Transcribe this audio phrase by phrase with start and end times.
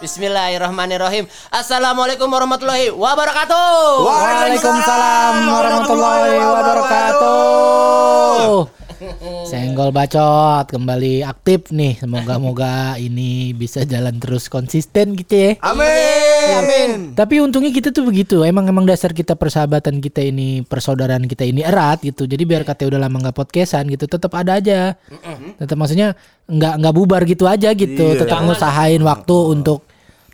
[0.00, 1.28] Bismillahirrahmanirrahim.
[1.52, 4.00] Assalamualaikum warahmatullahi wabarakatuh.
[4.00, 8.40] Waalaikumsalam warahmatullahi wabarakatuh.
[9.44, 12.00] Senggol bacot kembali aktif nih.
[12.00, 15.60] Semoga-moga ini bisa jalan terus konsisten gitu ya.
[15.60, 16.29] Amin.
[16.60, 16.90] Amin.
[17.14, 18.42] Tapi untungnya kita tuh begitu.
[18.42, 22.24] Emang emang dasar kita persahabatan kita ini, persaudaraan kita ini erat gitu.
[22.24, 24.96] Jadi biar kata udah lama nggak podcastan gitu, tetap ada aja.
[25.60, 26.16] Tetap maksudnya
[26.48, 28.16] nggak nggak bubar gitu aja gitu.
[28.16, 28.20] Iya.
[28.24, 29.84] Tetap ngusahain waktu untuk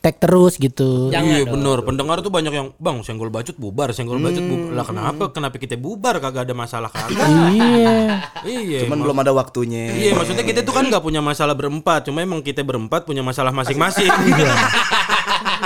[0.07, 1.11] tag terus gitu.
[1.11, 1.59] Jangan iya dong.
[1.59, 5.59] bener Pendengar tuh banyak yang Bang senggol bacot bubar Senggol bacot bubar Lah kenapa Kenapa
[5.59, 8.23] kita bubar Kagak ada masalah kagak iya.
[8.47, 9.91] Iya Cuman belum ada waktunya.
[9.91, 13.51] Iya maksudnya kita tuh kan nggak punya masalah berempat Cuma emang kita berempat punya masalah
[13.51, 14.07] masing-masing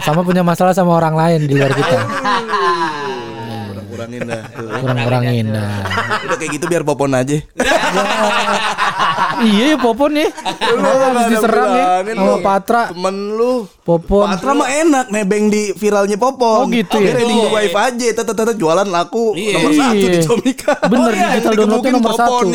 [0.01, 1.99] Sama punya masalah sama orang lain di luar kita.
[3.71, 4.43] Kurang-kurangin dah.
[4.81, 5.71] Kurang-kurangin dah.
[6.27, 7.37] Udah kayak gitu biar popon aja.
[9.41, 10.29] iya ya Popon nih.
[10.29, 12.37] Habis diserang ya sama.
[12.41, 12.83] Patra.
[12.93, 13.65] Temen lu.
[13.85, 14.27] Popon.
[14.29, 16.65] Patra mah enak nebeng di viralnya popon.
[16.65, 17.17] Oh, gitu ya?
[17.17, 18.07] the wife aja.
[18.17, 19.53] Tata-tata jualan laku Iya.
[19.57, 20.13] nomor satu Iya.
[20.13, 20.75] di Comika.
[20.87, 22.47] Bener, Oh, iya, digital downloadnya nomor satu.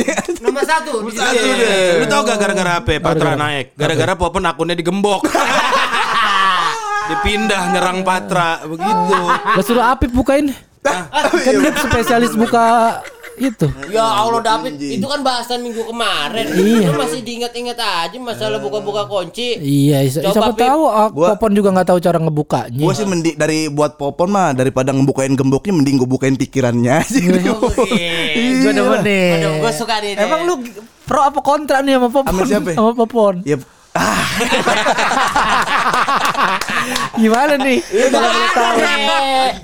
[0.42, 0.92] Nomor satu.
[1.14, 1.56] Satu Iya.
[1.58, 1.90] deh.
[2.02, 5.26] Lu tau gak gara-gara apa Patra naik Gara-gara Popon akunnya digembok
[7.06, 10.52] Dipindah nyerang Patra Begitu Lah suruh Apip bukain.
[10.86, 13.00] Kan dia spesialis buka
[13.36, 13.67] itu.
[13.92, 16.45] Ya Allah David, itu kan bahasan minggu kemarin.
[16.56, 16.88] Iya.
[16.88, 19.59] Lu masih diingat-ingat aja masalah buka-buka kunci.
[19.59, 20.64] Iya, Coba, siapa Pip.
[20.64, 22.80] tahu ah, Gua- Popon juga nggak tahu cara ngebukanya.
[22.80, 27.19] Gue sih mending dari buat popon mah daripada ngebukain gemboknya mending gue bukain pikirannya aja.
[27.59, 28.08] Oke.
[28.64, 29.28] Gue demen nih.
[29.38, 30.16] Aduh, gua suka nih.
[30.16, 30.56] Emang lu
[31.03, 32.31] pro apa kontra nih sama Popon?
[32.31, 32.69] Sama siapa?
[32.72, 33.36] Sama Popon.
[33.44, 33.58] Ya
[37.16, 37.80] Gimana nih?
[37.81, 38.78] Boleh tahu.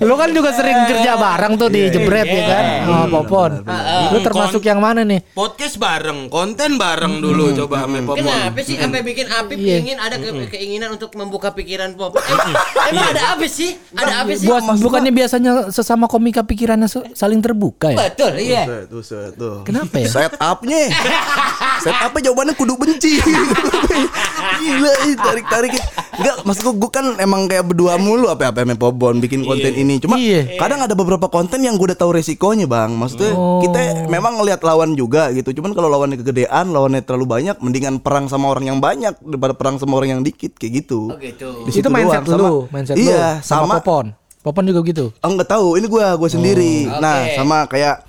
[0.02, 3.52] Lu kan juga sering kerja bareng tuh di jebret ya kan sama Popon.
[4.10, 5.20] Lu termasuk yang mana nih?
[5.32, 9.76] Podcast bareng Konten bareng dulu Coba sama Popon Kenapa sih sampai bikin Apip Iya.
[9.78, 12.16] ingin ada ke- keinginan untuk membuka pikiran Pop?
[12.16, 12.56] Em-
[12.88, 13.76] Emang ada apa sih?
[13.92, 14.46] Ada apa sih?
[14.48, 18.08] Buat bukannya biasanya sesama komika pikirannya saling terbuka ya?
[18.08, 18.62] Betul, iya.
[18.88, 19.54] Tuh, tuh.
[19.62, 20.08] Kenapa ya?
[20.08, 20.80] Set upnya
[21.84, 23.20] Set upnya jawabannya kudu benci
[24.54, 25.72] Gila ih, tarik-tarik
[26.12, 29.98] Enggak maksud gue, gue kan emang kayak berdua mulu Apa-apa sama Pobon bikin konten ini
[29.98, 30.56] Cuma Iya.
[30.56, 33.58] kadang ada beberapa konten yang gue udah tahu resikonya bang Maksudnya Oh.
[33.60, 38.26] kita memang ngelihat lawan juga gitu Cuman kalau lawannya kegedean, lawannya terlalu banyak Mendingan perang
[38.26, 41.48] sama orang yang banyak Daripada perang sama orang yang dikit Kayak gitu Oh gitu.
[41.64, 44.06] Di itu situ mindset doang, lu, sama- mindset Iya lu sama, Popon.
[44.42, 45.14] Popon juga gitu.
[45.16, 46.90] Oh nggak tahu, ini gua gua sendiri.
[46.90, 46.98] oke.
[46.98, 48.02] Nah, sama kayak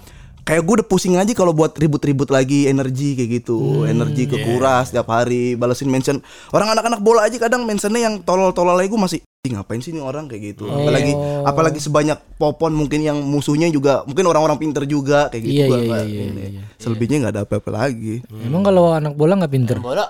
[0.44, 3.88] kayak gue udah pusing aja kalau buat ribut-ribut lagi energi kayak gitu.
[3.88, 6.20] energi kekuras tiap hari balesin mention.
[6.52, 10.00] Orang anak-anak bola aja kadang mentionnya yang tolol-tolol aja gue masih "Ih, ngapain sih nih
[10.00, 10.72] orang kayak gitu.
[10.72, 11.12] Apalagi
[11.44, 15.78] apalagi sebanyak popon mungkin yang musuhnya juga mungkin orang-orang pinter juga kayak gitu Iya, gua
[15.80, 16.44] iya, iya, ini.
[16.60, 18.24] iya, Selebihnya nggak ada apa-apa lagi.
[18.40, 19.78] Emang kalau anak bola nggak pinter?
[19.84, 20.08] Bola.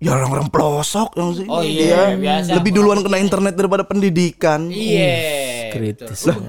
[0.00, 1.44] Ya orang-orang pelosok yang sih.
[1.44, 2.56] Oh iya, dia biasa.
[2.56, 4.72] lebih duluan kena internet daripada pendidikan.
[4.72, 5.12] Iya.
[5.70, 6.20] Kritis.
[6.24, 6.42] Ak-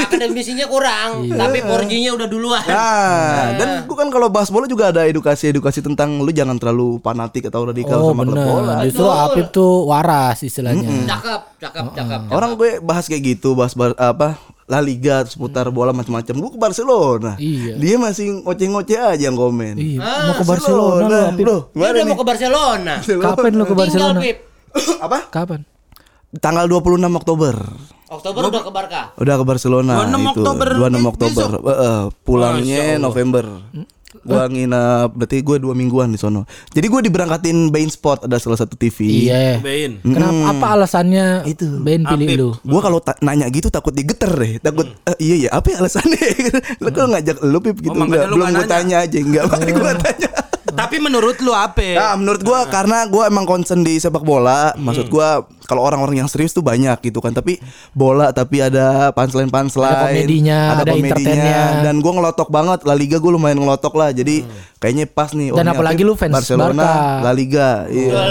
[0.00, 2.64] Akademisinya kurang, tapi 4G-nya udah duluan.
[2.64, 7.46] Nah, dan gue kan kalau bahas bola juga ada edukasi-edukasi tentang lu jangan terlalu fanatik
[7.46, 8.46] atau radikal Oh sama klub bener.
[8.46, 8.74] bola.
[8.82, 10.88] Justru Apip tuh waras istilahnya.
[11.06, 12.20] Cakep, cakep, cakep.
[12.28, 16.34] Orang gue bahas kayak gitu, bahas bar- apa La Liga seputar bola macam-macam.
[16.34, 17.32] Gue ke Barcelona.
[17.36, 17.74] Iya.
[17.74, 19.74] Dia masih ngoceh-ngoceh aja yang komen.
[19.76, 21.40] Iya, mau ke Barcelona lu Apip.
[21.40, 21.58] bro.
[21.70, 22.04] Dia udah nih?
[22.04, 22.94] mau ke Barcelona.
[23.00, 24.20] Kapan lu ke Tinggal Barcelona?
[24.20, 24.36] Pip.
[24.98, 25.18] Apa?
[25.30, 25.60] Kapan?
[26.36, 27.56] Tanggal 26 Oktober.
[28.08, 29.02] Oktober udah ke Barca.
[29.14, 30.28] Udah ke Barcelona 26 itu.
[30.32, 31.48] Oktober 26 Oktober.
[31.60, 33.44] Heeh, pulangnya November.
[34.24, 36.48] Gua nginep berarti gue dua mingguan di sono.
[36.72, 39.28] Jadi gue diberangkatin Bain Sport ada salah satu TV.
[39.28, 39.60] Iya.
[39.60, 41.68] Bein Kenapa apa alasannya Itu.
[41.84, 42.40] Ben pilih Apip.
[42.40, 42.50] lu?
[42.64, 46.20] Gue kalau nanya gitu takut digeter deh, takut "Eh, iya ya apa ya alasannya?
[46.82, 49.72] Lu kalau ngajak lu pip gitu Oh, enggak, lu belum gue tanya aja enggak, makanya
[49.76, 50.30] gue tanya.
[50.68, 51.96] Tapi menurut lu apa?
[51.96, 56.28] Nah, menurut gua karena gua emang concern di sepak bola, maksud gua kalau orang-orang yang
[56.28, 57.60] serius tuh banyak gitu kan, tapi
[57.92, 61.62] bola tapi ada punchline punchline, Ada komedinya, ada entertainnya.
[61.84, 64.44] dan gua ngelotok banget La Liga gua lumayan ngelotok lah, jadi
[64.80, 65.52] kayaknya pas nih.
[65.52, 67.24] Dan ini apalagi lu fans Barcelona, Barca.
[67.24, 68.22] La Liga, iya.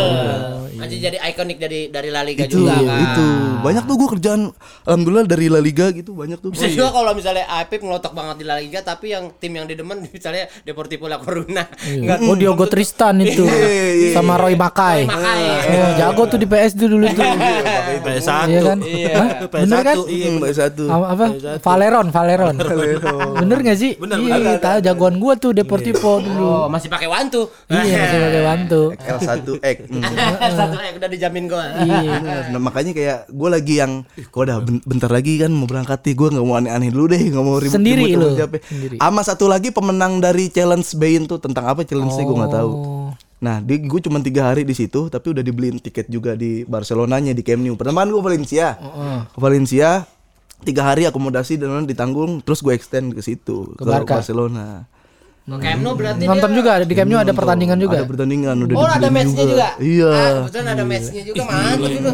[0.77, 2.99] Anjir jadi ikonik dari dari La Liga Itu, juga kan.
[3.03, 3.25] itu
[3.59, 4.41] banyak tuh gua kerjaan,
[4.83, 6.49] alhamdulillah dari La Liga gitu banyak tuh.
[6.51, 10.05] Bisa juga kalau misalnya Apip ngelotok banget di La Liga tapi yang tim yang didemen
[10.15, 11.65] misalnya Deportivo La Coruna.
[11.83, 15.03] Enggak Oh Diogo Tristan itu Iya, sama Roy Makai.
[15.03, 15.41] Makai.
[15.73, 17.25] Oh, jago tuh di PS tuh dulu tuh.
[17.97, 18.77] PS1 Iya kan?
[18.79, 19.15] Iya?
[19.47, 19.95] Bener kan?
[20.05, 20.83] Iya Hmm, satu.
[20.87, 21.25] Apa, apa?
[21.59, 22.55] Valeron, Valeron.
[23.37, 23.95] Bener gak sih?
[23.95, 26.45] Bener, iya, tahu jagoan gua tuh Deportivo dulu.
[26.45, 27.47] Oh, masih pakai wantu.
[27.67, 28.81] Iya, masih pakai bantu.
[28.97, 29.77] L1X.
[29.87, 30.03] Hmm.
[30.69, 31.65] Satu eh udah dijamin gua.
[31.79, 32.13] Iya.
[32.51, 36.15] Nah, makanya kayak gue lagi yang gue udah ben- bentar lagi kan mau berangkat nih
[36.15, 38.33] gue nggak mau aneh-aneh dulu deh nggak mau ribut Sendiri lu?
[38.33, 38.95] siapa Sendiri.
[38.97, 42.71] sama satu lagi pemenang dari challenge Bain tuh tentang apa challenge nya gue nggak tahu
[42.71, 43.09] Oh.
[43.37, 47.31] Nah, di gue cuma tiga hari di situ, tapi udah dibeliin tiket juga di Barcelonanya
[47.31, 47.77] di Camp Nou.
[47.77, 48.73] Pertama gue Valencia,
[49.27, 50.09] ke Valencia
[50.59, 54.17] tiga hari akomodasi dan ditanggung, terus gue extend ke situ ke, Barca.
[54.17, 54.89] Barcelona.
[55.47, 57.97] Ke Camp Nou berarti Nonton dia- juga ada di Camp Nou ada pertandingan juga.
[57.97, 59.67] Ada pertandingan udah Oh ada matchnya juga.
[59.79, 60.11] Iya.
[60.11, 62.11] Ah, kebetulan ada matchnya juga mantap itu.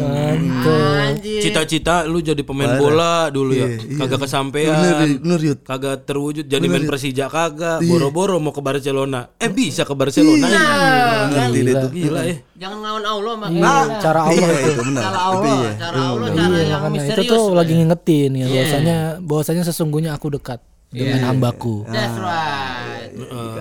[0.94, 1.40] Anjir.
[1.42, 3.66] Cita-cita lu jadi pemain bola dulu ya.
[3.66, 4.74] Iya, Kagak Bener, kesampaian.
[5.18, 5.58] bener Yud.
[5.60, 7.82] Kagak terwujud jadi main Persija kagak.
[7.82, 7.90] Iya.
[7.90, 9.26] Boro-boro mau ke Barcelona.
[9.36, 10.46] Eh bisa ke Barcelona.
[10.46, 11.90] Nah, Ngerti deh tuh.
[11.90, 12.36] Gila ya.
[12.54, 13.50] jangan ngelawan Allah mak.
[13.98, 14.70] Cara Allah Iya itu.
[14.70, 15.02] itu benar.
[15.02, 15.70] Cara Itu Allah, iya.
[15.74, 17.30] cara Allah, cara Iya yang makanya itu misterius.
[17.34, 21.82] tuh lagi ngingetin ya bahwasanya bahwasanya sesungguhnya aku dekat dengan hambaku.
[21.90, 22.93] That's right.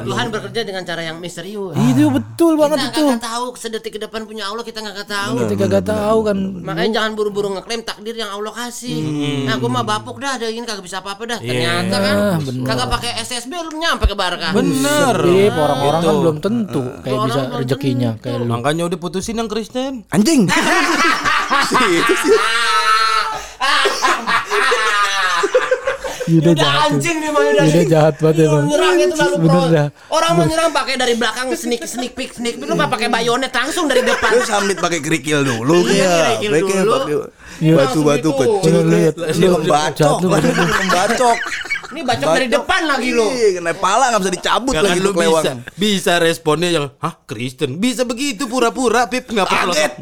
[0.03, 1.77] Tuhan bekerja dengan cara yang misterius.
[1.77, 3.01] Itu betul banget Kita itu.
[3.05, 5.33] nggak tahu sedetik ke depan punya Allah kita nggak tahu.
[5.45, 6.37] Kita gak tahu kan.
[6.63, 8.97] Makanya jangan buru-buru ngeklaim takdir yang Allah kasih.
[9.45, 11.39] Nah, gue mah bapuk dah, ada ini kagak bisa apa-apa dah.
[11.39, 12.15] Ternyata kan
[12.65, 14.49] kagak pakai SSB lu nyampe ke Barca.
[14.55, 15.15] Bener.
[15.23, 18.45] Iya, orang-orang kan belum tentu kayak bisa rezekinya kayak lu.
[18.49, 20.05] Makanya udah putusin yang Kristen.
[20.09, 20.49] Anjing.
[21.53, 22.33] Si, itu sih.
[26.23, 26.87] Yuda Udah jahat.
[26.89, 27.65] anjing nih udah.
[27.65, 28.63] Yuda jahat banget Lu emang.
[28.65, 29.87] Nyerang itu lalu Bener dah.
[30.07, 33.51] Orang mau nyerang pakai dari belakang sneak sneak peek sneak peek lu mah pakai bayonet
[33.51, 34.31] langsung dari depan.
[34.31, 36.39] Lu samit pakai kerikil dulu Iya, ya.
[36.39, 36.93] kerikil Pakai dulu.
[36.93, 37.15] pakai
[37.59, 37.73] Iya.
[37.75, 38.55] batu-batu Langsung itu.
[38.57, 38.73] kecil.
[38.73, 39.45] Lu lihat, Ini
[40.23, 40.53] bener.
[40.73, 41.37] Membacok.
[41.93, 43.27] Ini bacok dari depan lagi lu.
[43.29, 45.43] Iya, kena pala enggak bisa dicabut Ya lagi lu kelewang.
[45.43, 49.93] bisa bisa responnya yang hah Kristen bisa begitu pura-pura Pip nggak perlu Kaget.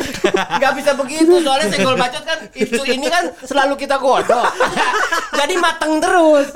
[0.58, 4.44] Gak bisa begitu soalnya senggol bacot kan isu ini kan selalu kita godok.
[5.40, 6.46] Jadi mateng terus.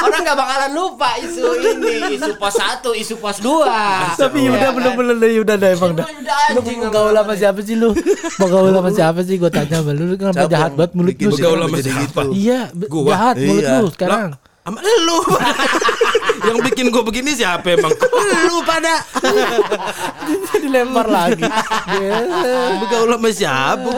[0.00, 4.20] Orang gak bakalan lupa isu ini, isu pos 1, isu pos 2.
[4.20, 6.04] Tapi Yuda bener-bener deh Yuda dah emang dah.
[6.04, 7.90] Udah Lu anjing mau gaul sama siapa sih lu?
[8.38, 9.34] Mau gaul sama siapa sih?
[9.40, 11.30] Gue tanya sama lu, lu kenapa jahat banget mulut lu?
[11.30, 12.20] lu Gaul sama siapa?
[12.26, 12.32] gitu?
[12.36, 12.60] Iya,
[13.08, 13.76] jahat mulut Iya.
[13.80, 14.30] lu sekarang.
[14.70, 15.18] Sama lu
[16.46, 17.90] Yang bikin gue begini siapa emang
[18.46, 19.02] Lu pada
[20.60, 21.42] Dilempar lagi.
[22.78, 23.90] Bergaul sama siapa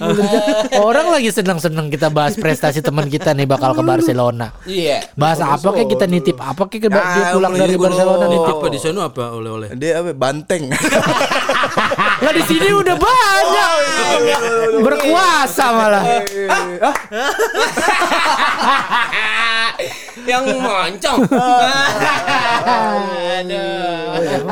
[0.00, 0.40] mulutnya.
[0.80, 4.50] Orang lagi senang-senang kita bahas prestasi teman kita nih bakal ke Barcelona.
[4.64, 5.06] Iya.
[5.14, 7.76] Bahas apa kayak kita nitip apa kayak dia Ah, pulang dari.
[7.78, 8.50] Barcelona nitip.
[8.50, 10.10] Apa di sana apa oleh-oleh Dia apa?
[10.10, 10.72] Banteng.
[12.24, 13.70] Lah di sini udah banyak.
[14.82, 16.02] Berkuasa malah.
[20.30, 21.18] Yang moncong.
[23.40, 24.44] Aduh.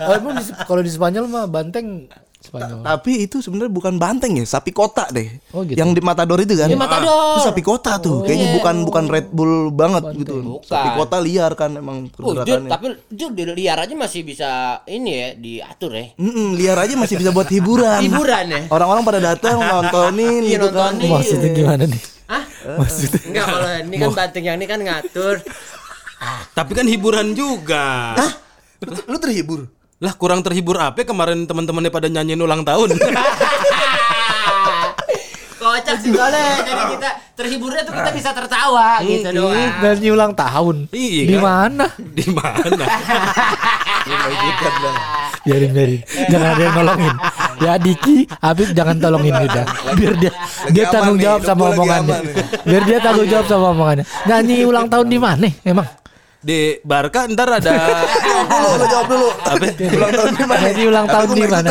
[0.00, 2.06] Oh, emang di- kalau di Spanyol mah banteng
[2.40, 2.80] Spanyol.
[2.80, 5.28] Tapi itu sebenarnya bukan banteng ya, sapi kota deh.
[5.52, 5.76] Oh, gitu.
[5.76, 6.66] Yang di Matador itu kan?
[6.66, 7.36] Di Matador.
[7.36, 8.24] Itu sapi kota tuh.
[8.24, 10.56] Kayaknya bukan bukan Red Bull banget gitu.
[10.56, 10.64] Bukan.
[10.64, 12.70] Sapi kota liar kan emang Oh, pergerakannya.
[12.70, 14.48] tapi dia di liar aja masih bisa
[14.86, 16.06] ini ya diatur ya.
[16.16, 18.00] Mm-mm, liar aja masih bisa buat hiburan.
[18.00, 18.60] Hiburan ya.
[18.68, 20.96] Orang-orang pada datang nontonin Iya, gitu kan.
[20.96, 22.00] Maksudnya gimana nih?
[22.30, 22.44] Hah?
[22.78, 23.26] Maksudnya?
[23.26, 25.42] Enggak kalau ini kan banting yang ini kan ngatur.
[26.54, 28.12] Tapi kan hiburan juga
[28.84, 29.64] Lu, lu terhibur?
[30.00, 32.96] Lah kurang terhibur apa kemarin teman-temannya pada nyanyiin ulang tahun
[35.60, 39.60] Kocak sih soalnya jadi kita terhiburnya tuh kita bisa tertawa gitu doang.
[39.84, 40.88] Nyanyi ulang tahun.
[40.88, 41.84] Iya Di mana?
[42.00, 42.84] Di mana?
[45.40, 46.00] Biarin biarin.
[46.28, 47.16] Jangan ada yang nolongin.
[47.60, 49.64] Ya Diki, Habib jangan tolongin udah.
[49.96, 50.32] Biar dia
[50.72, 52.16] dia tanggung nih, jawab sama omongannya.
[52.64, 54.04] Biar dia tanggung jawab sama omongannya.
[54.28, 55.48] Nyanyi ulang tahun di mana?
[55.64, 55.88] Emang
[56.40, 59.28] Di Barca ntar ada Jawab dulu, lu jawab dulu.
[59.44, 59.66] Apa?
[59.76, 60.60] Ulang tahun di mana?
[60.64, 61.70] Nyanyi ulang tahun di mana?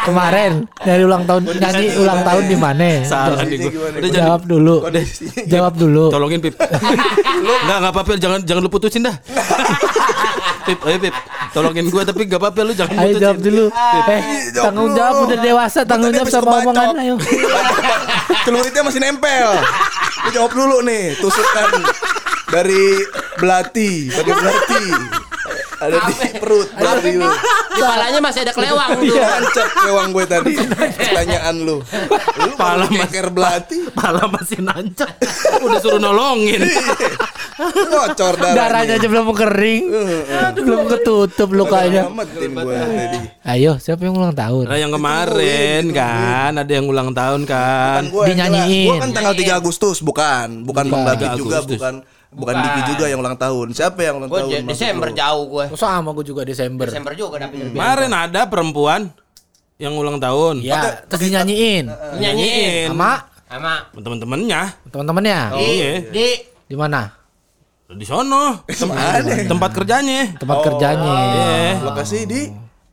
[0.00, 2.88] Kemarin nyanyi ulang tahun nyanyi ulang tahun di mana?
[3.04, 4.76] Salah nih gue Udah Jawab dulu.
[5.46, 6.04] Jawab dulu.
[6.08, 9.16] Tolongin Pip Enggak enggak apa-apa jangan jangan lu putusin dah
[10.66, 11.14] Pip ayo Pip
[11.50, 13.64] Tolongin gue tapi enggak apa-apa lu jangan Ayo putusin jawab dulu.
[13.68, 14.98] Eh, jawab tanggung dulu.
[14.98, 17.14] jawab udah dewasa, tanggung jawab sama omongan ayo.
[18.46, 19.48] Celuritnya masih nempel.
[20.20, 21.68] Lu jawab dulu nih, tusukan
[22.48, 23.02] dari
[23.36, 24.84] belati, pakai belati.
[25.80, 27.28] Ada di perut, belati lu.
[27.76, 29.16] Di palanya masih ada kelewang tuh.
[29.16, 30.52] Lancet lewang gue tadi.
[30.98, 31.76] Pertanyaan lu.
[32.40, 35.12] Lu Pala keker belati, Pala masih nancap
[35.64, 36.64] Udah suruh nolongin
[37.60, 38.56] ngocor darahnya.
[38.56, 39.84] Darahnya aja belum kering.
[40.56, 42.08] belum ketutup lukanya.
[42.08, 43.18] Nyelamatin gue tadi.
[43.44, 44.64] Ayo, siapa yang ulang tahun?
[44.68, 48.02] Nah yang kemarin kan Ada yang ulang tahun kan Kan.
[48.08, 48.88] Dinyanyiin.
[48.88, 50.62] Gue kan tanggal 3 Agustus, bukan.
[50.64, 51.80] Bukan Bang David 3 juga, Agustus.
[52.30, 53.66] Bukan bukan Diki juga yang ulang tahun.
[53.74, 54.62] Siapa yang ulang Gue tahun?
[54.70, 55.64] Desember jauh gue.
[55.74, 56.86] Oh, sama gue juga Desember.
[56.86, 57.74] Desember juga lebih.
[57.74, 59.10] Kemarin ada perempuan
[59.80, 61.88] Yang ulang tahun Ya, terus dinyanyiin
[62.20, 64.60] Nyanyiin sama sama Temen-temennya
[64.92, 65.38] teman-temannya.
[65.56, 65.92] di Iya.
[66.12, 66.26] di
[66.70, 67.10] Di mana?
[67.90, 68.62] Di sono
[69.50, 71.12] Tempat kerjanya Tempat kerjanya.
[71.16, 72.46] Iya Lokasi di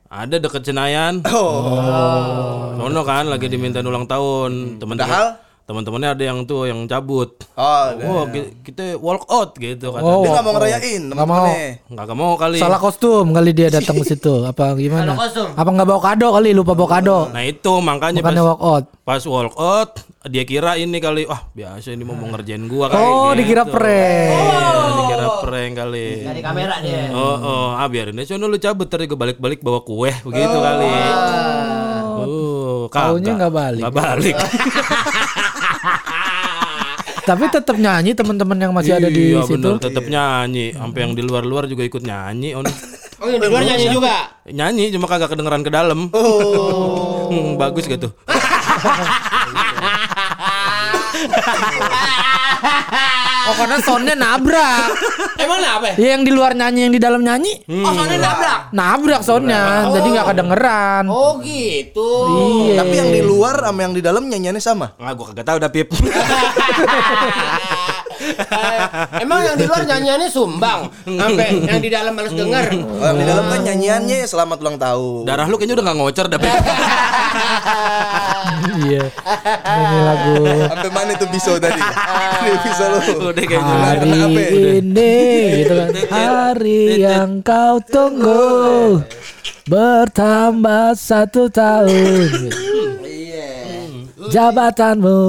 [0.08, 2.74] Ada deket Senayan Oh.
[2.74, 5.28] Sono kan lagi diminta ulang tahun Temen-temen Padahal
[5.68, 7.44] teman-temannya ada yang tuh yang cabut.
[7.54, 10.00] Oh, Oh, ki- kita walk out gitu kan.
[10.00, 10.24] Oh.
[10.24, 11.44] dia nggak mau ngerayain Nggak mau.
[11.44, 11.70] teman-temannya.
[11.92, 12.58] Nggak mau kali.
[12.58, 14.34] Salah kostum kali dia datang ke situ.
[14.42, 15.12] Apa gimana?
[15.12, 15.50] Salah kostum.
[15.54, 16.50] Apa nggak bawa kado kali?
[16.52, 17.20] Lupa bawa kado.
[17.30, 18.86] Nah itu makanya Makanya pas, walk out.
[19.04, 19.92] pas walk out
[20.26, 23.00] dia kira ini kali wah biasa ini mau mau ngerjain gua kali.
[23.02, 23.38] Oh, gitu.
[23.38, 24.32] dikira prank.
[24.34, 26.08] Iya, dikira prank kali.
[26.22, 27.12] Dari kamera dia.
[27.12, 30.88] Oh, oh, ah biarin aja lu cabut tadi gue balik-balik bawa kue begitu kali.
[32.18, 33.38] Oh, Taunya kagak.
[33.38, 33.82] nggak balik.
[33.84, 34.36] Nggak balik.
[37.28, 39.60] Tapi tetap nyanyi teman-teman yang masih ada di iya, situ.
[39.60, 40.72] bener, tetap nyanyi.
[40.72, 42.56] Sampai yang di luar-luar juga ikut nyanyi.
[42.56, 42.64] On.
[43.18, 44.30] Oh, yang di luar nyanyi juga.
[44.46, 46.14] Nyanyi cuma kagak kedengeran ke dalam.
[46.14, 47.26] Oh.
[47.34, 48.08] Hmm, bagus gitu.
[53.48, 54.92] Oh karena soundnya nabrak.
[55.44, 55.96] Emang apa?
[55.96, 58.60] Ya yang di luar nyanyi yang di dalam nyanyi Oh, soalnya nabrak.
[58.74, 61.04] nabrak soundnya, jadi nggak kedengeran.
[61.08, 62.10] Oh, gitu.
[62.68, 62.84] Iya.
[62.84, 64.92] Tapi yang di luar sama yang di dalam nyanyiannya sama.
[64.98, 65.88] Ah, gua kagak tahu dah Pip.
[68.28, 68.80] Eh,
[69.24, 72.66] Emang yang di luar nyanyiannya sumbang, sampai yang di dalam males denger.
[72.76, 75.24] Oh, yang di dalam kan nyanyiannya selamat ulang tahun.
[75.24, 76.40] Darah lu kayaknya udah gak ngocor dah.
[78.78, 79.04] Iya.
[79.68, 80.36] Ini lagu
[80.70, 81.82] Sampai mana itu biso tadi?
[82.42, 83.00] Ini biso lu.
[83.32, 83.76] udah kayaknya.
[83.82, 84.50] hari Kena apa ya?
[84.78, 85.16] ini
[85.64, 85.90] gitu kan.
[86.08, 89.02] Hari yang kau tunggu
[89.68, 92.52] bertambah satu tahun.
[94.28, 95.20] Jabatanmu.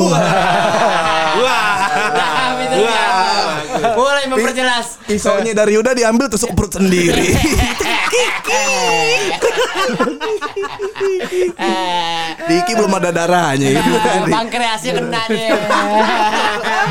[4.38, 4.86] Memperjelas.
[5.04, 7.34] Pisaunya dari Yuda diambil tusuk perut sendiri.
[12.48, 14.30] Diki belum ada darahnya gitu tadi.
[14.32, 15.50] Pankreasnya kena deh.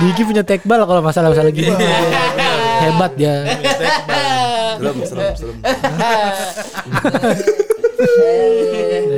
[0.04, 1.74] Diki punya tekbal kalau masalah-masalah gini.
[2.84, 3.58] Hebat dia.
[4.78, 5.56] Belum, belum, belum.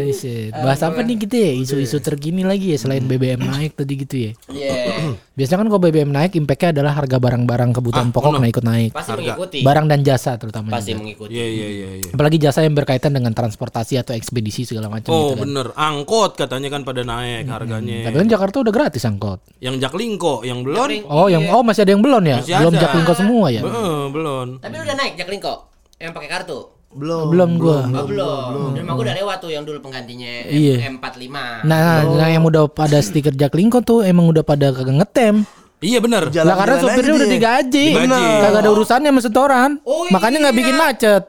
[0.10, 0.52] Shit.
[0.52, 1.52] Bahas apa nih kita ya?
[1.56, 4.32] Isu-isu terkini lagi ya selain BBM naik tadi gitu ya.
[4.50, 4.76] Iya.
[5.38, 8.92] Biasanya kan kalau BBM naik impactnya adalah harga barang-barang kebutuhan pokok nah ikut naik.
[8.92, 9.60] Pasti mengikuti.
[9.64, 10.74] Barang dan jasa terutama.
[10.74, 11.06] Pasti juga.
[11.06, 11.32] mengikuti.
[11.40, 12.10] Iya iya iya iya.
[12.12, 15.44] Apalagi jasa yang berkaitan dengan transportasi atau ekspedisi segala macam Oh gitu kan.
[15.46, 18.10] bener, angkot katanya kan pada naik harganya.
[18.10, 19.40] Tapi kan Jakarta udah gratis angkot.
[19.62, 22.38] Yang Jaklingko, yang belum, Oh, yang oh masih ada yang belum ya?
[22.42, 22.82] Masih belum ada.
[22.84, 23.62] Jaklingko semua ya?
[23.64, 24.48] Eh, belum.
[24.60, 25.54] Tapi udah naik Jaklingko
[26.02, 26.79] yang pakai kartu.
[26.90, 27.30] Belum.
[27.30, 27.86] belum gua.
[27.86, 28.74] Oh, belum.
[28.74, 30.76] Dan aku udah lewat tuh yang dulu penggantinya M- Iya.
[30.90, 31.38] M45.
[31.62, 35.46] Nah, nah yang udah pada stiker Jaklingko tuh emang udah pada kagak ngetem.
[35.80, 36.28] Iya bener.
[36.28, 37.86] Lah karena sopirnya udah digaji.
[37.96, 38.24] Digaji.
[38.44, 39.72] Kagak ada urusannya sama setoran.
[39.88, 40.60] Oh, Makanya nggak iya.
[40.60, 41.24] bikin macet.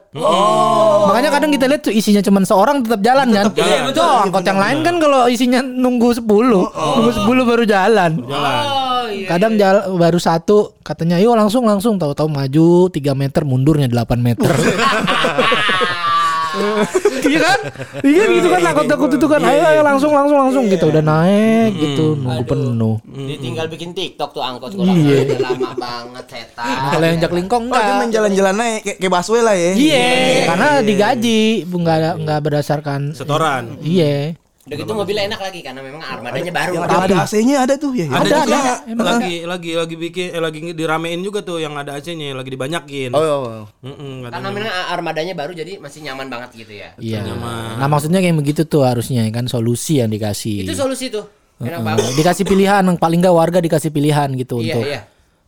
[1.07, 3.45] Makanya kadang kita lihat tuh isinya cuma seorang tetap jalan kan.
[3.55, 3.63] jalan.
[3.63, 4.11] Iya, betul.
[4.27, 8.11] Angkot yang lain kan kalau isinya nunggu 10, nunggu 10 baru jalan.
[8.27, 9.27] Oh, iya.
[9.31, 14.51] Kadang jal- baru satu katanya yuk langsung langsung tahu-tahu maju 3 meter mundurnya 8 meter.
[17.21, 17.59] Iya kan?
[18.01, 19.39] Iya gitu kan takut-takut itu kan.
[19.41, 22.95] Ayo ayo langsung langsung langsung kita udah naik gitu nunggu penuh.
[23.07, 25.37] Dia tinggal bikin TikTok tuh angkot kalau Iya.
[25.37, 26.65] lama banget setan.
[26.65, 27.97] Nah, kalau yang Jaklingko Oh, dia enggak.
[27.97, 29.71] main jalan-jalan naik kayak busway lah ya.
[29.73, 30.07] Iya,
[30.47, 33.01] karena digaji, bu nggak ada- nggak berdasarkan.
[33.13, 33.63] Setoran.
[33.79, 34.35] Iya.
[34.61, 36.71] Udah gitu mobilnya enak lagi karena memang armadanya baru.
[36.77, 38.05] Yang ada AC-nya ada tuh ya.
[38.05, 41.97] Ada, Ada, juga ada, lagi lagi lagi bikin eh, lagi diramein juga tuh yang ada
[41.97, 43.09] AC-nya lagi dibanyakin.
[43.09, 43.65] Oh, oh, oh.
[43.81, 44.53] Mm-mm, Karena katanya.
[44.53, 46.93] memang armadanya baru jadi masih nyaman banget gitu ya.
[47.01, 47.25] Iya.
[47.81, 50.69] Nah maksudnya kayak begitu tuh harusnya kan solusi yang dikasih.
[50.69, 51.25] Itu solusi tuh.
[51.61, 52.17] Enak banget.
[52.17, 55.01] dikasih pilihan, yang paling nggak warga dikasih pilihan gitu Iya, untuk iya.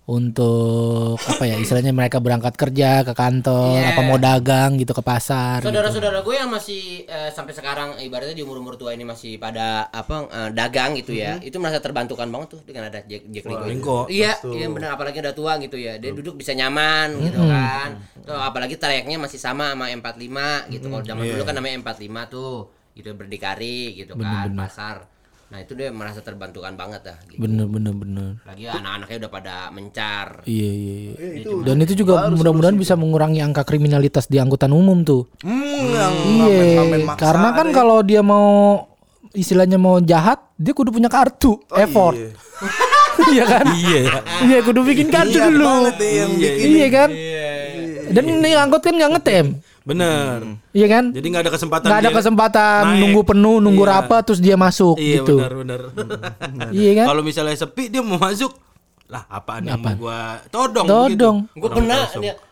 [0.03, 3.95] Untuk apa ya istilahnya mereka berangkat kerja ke kantor, Iya.
[3.95, 5.63] apa mau dagang gitu ke pasar.
[5.63, 5.71] gitu.
[5.71, 10.27] Saudara-saudara gue yang masih eh, sampai sekarang ibaratnya di umur-umur tua ini masih pada apa
[10.27, 11.39] eh, dagang gitu ya.
[11.39, 13.63] Itu merasa terbantukan banget tuh dengan ada Jack, Jack itu.
[13.63, 14.11] Linko.
[14.11, 15.95] Iya, iya benar apalagi udah tua gitu ya.
[15.95, 17.89] Dia duduk bisa nyaman gitu kan.
[18.27, 20.35] Tuh apalagi trayeknya masih sama sama M45
[20.67, 20.85] gitu.
[20.91, 22.53] Kalau zaman dulu kan namanya M45 tuh
[22.93, 25.12] gitu berdikari gitu kan pasar.
[25.53, 27.37] Nah, itu dia merasa terbantukan banget dah gitu.
[27.37, 28.41] Bener bener bener.
[28.41, 30.41] Lagi anak-anaknya udah pada mencar.
[30.49, 30.95] Iya iya.
[31.13, 31.45] iya.
[31.61, 35.29] Dan itu juga mudah-mudahan bisa mengurangi angka kriminalitas di angkutan umum tuh.
[35.45, 36.13] Hmm, yang
[36.49, 37.75] Iya, karena kan ada ya.
[37.77, 38.81] kalau dia mau
[39.29, 42.17] istilahnya mau jahat, dia kudu punya kartu, effort.
[42.17, 42.33] iya.
[43.13, 43.65] Iya kan?
[43.77, 43.99] Iya.
[44.41, 45.85] Iya, kudu bikin kartu Niat dulu.
[45.93, 46.65] bikin.
[46.65, 47.09] Iya kan?
[48.09, 49.45] Dan ini angkot kan nggak ngetem,
[49.83, 50.57] Bener.
[50.71, 51.11] iya kan?
[51.11, 51.87] Jadi nggak ada kesempatan.
[51.87, 52.99] Nggak ada kesempatan naik.
[53.03, 53.91] nunggu penuh, nunggu Iya.
[53.99, 55.35] rapat terus dia masuk Iya gitu.
[55.37, 55.81] benar benar.
[56.75, 57.07] Iya kan?
[57.11, 58.55] Kalau misalnya sepi dia mau masuk
[59.03, 61.05] lah apaan yang mau gua todong Todong.
[61.45, 61.59] begitu.
[61.59, 62.01] Gue Orang pernah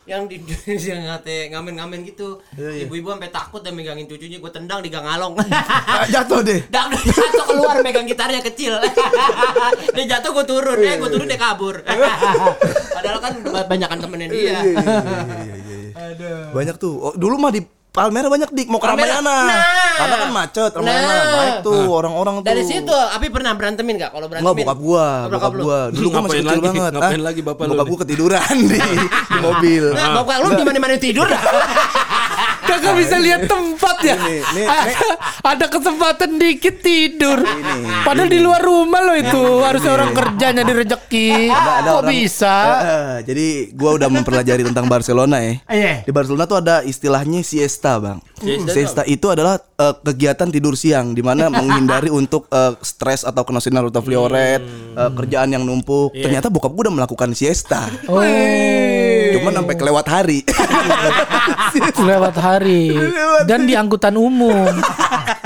[0.04, 0.38] yang di
[0.92, 2.38] yang ngate ngamen-ngamen gitu.
[2.54, 5.40] Ibu-ibu sampai takut dan megangin cucunya gue tendang di gang along.
[6.14, 6.62] Jatuh deh.
[6.68, 8.78] Jatuh keluar megang gitarnya kecil.
[9.96, 11.82] dia jatuh gue turun, eh gue turun dia kabur.
[12.92, 13.34] Padahal kan
[13.66, 14.58] banyakan temennya dia.
[16.52, 16.94] Banyak tuh.
[17.02, 19.20] Oh, dulu mah di Palmera banyak dik mau ke Palmera.
[19.20, 19.36] Ramayana.
[19.44, 19.60] Nah.
[20.00, 21.12] Karena kan macet Ramayana.
[21.12, 21.24] Nah.
[21.34, 22.48] Baik tuh orang-orang tuh.
[22.48, 24.12] Dari situ, Abi pernah berantemin gak?
[24.12, 24.48] Kalau berantemin?
[24.48, 25.62] Enggak bokap gua, Oh, bokap lu.
[25.62, 25.80] gua.
[25.92, 26.64] Dulu gua masih kecil lagi?
[26.64, 26.92] banget.
[26.96, 28.80] Ngapain Ah, lagi bapak lu Bokap gua ketiduran di,
[29.28, 29.84] di mobil.
[29.92, 31.42] Nah, bokap lu di mana-mana tidur dah.
[32.72, 34.16] Kagak bisa lihat tempat ya.
[34.16, 34.64] Ini, ini, ini.
[35.52, 37.44] Ada kesempatan dikit tidur.
[38.02, 41.30] Padahal di luar rumah lo itu harusnya orang kerja nyari rezeki.
[41.48, 42.54] Ada- ada Kok orang- bisa?
[42.56, 45.54] Eh, eh, jadi gua udah mempelajari tentang Barcelona ya.
[45.68, 45.94] Iya.
[46.04, 48.20] Di Barcelona tuh ada istilahnya siesta, Bang.
[48.40, 53.44] Siesta Siesta itu adalah eh, kegiatan tidur siang di mana menghindari untuk eh, stres atau
[53.44, 54.62] kena sinar ultraviolet,
[54.96, 56.14] eh, kerjaan yang numpuk.
[56.14, 57.92] Ternyata bokap gua udah melakukan siesta.
[58.08, 58.22] Oh,
[59.42, 60.40] Cuman sampai kelewat hari.
[62.12, 62.94] lewat hari
[63.46, 64.70] dan di angkutan umum,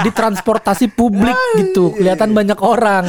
[0.03, 3.05] di transportasi publik gitu, kelihatan banyak orang.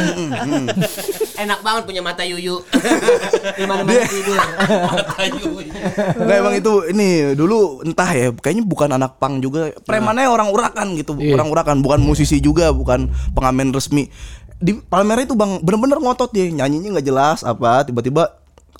[1.43, 2.63] Enak banget punya mata yuyu.
[3.59, 4.39] di mana-mana tidur.
[4.39, 5.69] mata yuyu.
[6.17, 10.97] Nggak emang itu ini dulu entah ya kayaknya bukan anak pang juga premannya orang urakan
[10.97, 11.33] gitu Iya.
[11.35, 14.07] orang urakan bukan musisi juga bukan pengamen resmi
[14.57, 18.37] di Palmera itu bang bener-bener ngotot dia nyanyinya nggak jelas apa tiba-tiba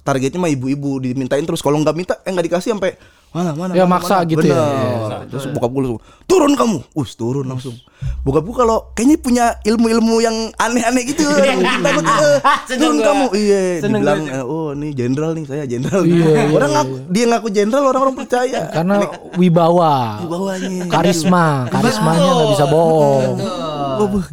[0.07, 1.59] targetnya mah ibu-ibu dimintain terus.
[1.59, 2.95] Kalau nggak minta eh nggak dikasih sampai
[3.35, 4.31] mana mana Ya, mana, maksa mana.
[4.31, 4.57] gitu ya.
[4.57, 5.21] Bener.
[5.29, 6.79] terus bokap gue langsung turun kamu.
[6.95, 7.75] Us turun langsung.
[8.23, 11.27] Bokap gue kalau kayaknya punya ilmu-ilmu yang aneh-aneh gitu.
[11.85, 13.27] Takut eh, turun kamu.
[13.35, 14.33] Iya dibilang gua.
[14.33, 16.07] eh, oh nih jenderal nih saya jenderal.
[16.07, 18.61] Iya, iya, orang ngaku, dia ngaku jenderal orang-orang percaya.
[18.73, 18.95] Karena
[19.37, 23.37] wibawa, bawahnya karisma, karismanya nggak bisa bohong.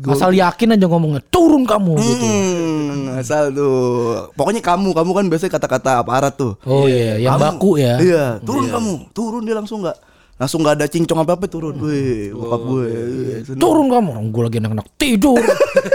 [0.10, 2.25] Asal yakin aja ngomongnya turun kamu gitu.
[2.25, 4.29] Hmm, asal tuh.
[4.34, 6.55] Pokoknya kamu, kamu kan biasanya kata-kata aparat tuh.
[6.63, 7.43] Oh iya, yang Kamu.
[7.55, 7.96] baku ya.
[7.98, 9.98] Iya, turun kamu, turun dia langsung nggak,
[10.36, 11.75] langsung nggak ada cincong apa apa turun.
[11.77, 12.86] Wih, bokap gue.
[12.89, 13.62] Iya, seneng.
[13.62, 15.39] Turun kamu, gue lagi enak-enak tidur.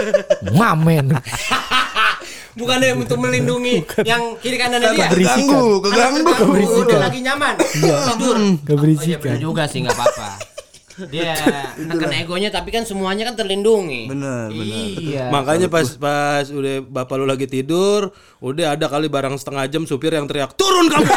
[0.55, 1.05] Ngamen.
[2.49, 5.07] Bukannya untuk melindungi yang kiri kanan dia.
[5.07, 6.31] Keganggu, keganggu.
[6.83, 7.55] Dia lagi nyaman.
[7.55, 8.35] Tidur.
[8.35, 9.21] Oh, iya Keberisikan.
[9.23, 10.29] bener juga sih nggak apa-apa.
[11.13, 11.33] Dia
[11.75, 14.07] neken egonya tapi kan semuanya kan terlindungi.
[14.07, 14.85] Bener, bener.
[14.95, 15.23] Iya.
[15.29, 20.11] Makanya pas pas udah bapak lu lagi tidur, udah ada kali barang setengah jam supir
[20.11, 21.07] yang teriak, "Turun kamu."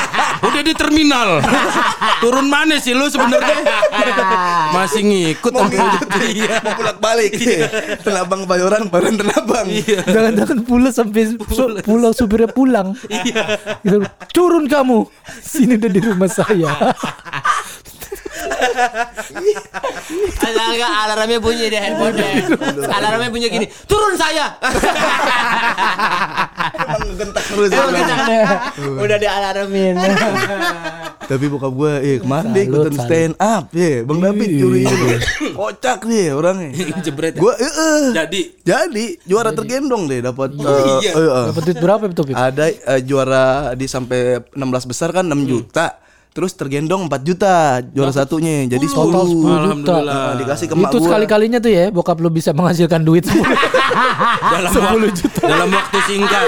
[0.46, 1.42] udah di terminal.
[2.18, 3.58] Turun mana sih lu sebenarnya?
[4.72, 6.58] Masih ngikut Mau ngikut, Iya.
[6.60, 7.32] mau bolak balik.
[8.00, 9.66] Tanah Abang Bayoran, Bayoran Tanah Abang.
[10.04, 12.94] Jangan-jangan pulang sampai su- pulau supirnya pulang.
[13.04, 13.98] Gitu,
[14.30, 15.06] Turun kamu.
[15.40, 16.70] Sini udah di rumah saya.
[20.44, 22.18] Alarm alarmnya bunyi di handphone
[22.84, 24.56] Alarmnya bunyi gini, turun saya.
[26.74, 27.68] Emang ngegentak terus.
[27.72, 29.94] Emang Udah dialarmin.
[31.24, 35.16] Tapi bokap gue, eh kemarin Salut, ikutan stand up, ya, Bang David curi ini.
[35.56, 36.68] Kocak nih orangnya.
[37.04, 37.32] Jebret.
[37.36, 37.40] ya?
[37.40, 38.04] Gue, eh, eh.
[38.12, 40.52] Jadi Jadi juara tergendong deh dapat
[41.00, 41.12] iya.
[41.16, 41.44] eh, eh.
[41.48, 42.22] Dapat duit berapa itu?
[42.36, 42.66] Ada
[43.00, 46.03] juara di sampai 16 besar kan 6 juta.
[46.34, 48.66] Terus tergendong 4 juta juara satunya.
[48.66, 48.90] Jadi 10.
[48.90, 49.54] Total 10 juta.
[49.54, 50.18] Alhamdulillah.
[50.18, 51.06] Nah, dikasih ke Itu gua.
[51.06, 53.46] sekali-kalinya tuh ya bokap lu bisa menghasilkan duit semua.
[54.58, 54.70] dalam
[55.06, 55.40] 10 juta.
[55.46, 56.46] Dalam waktu singkat.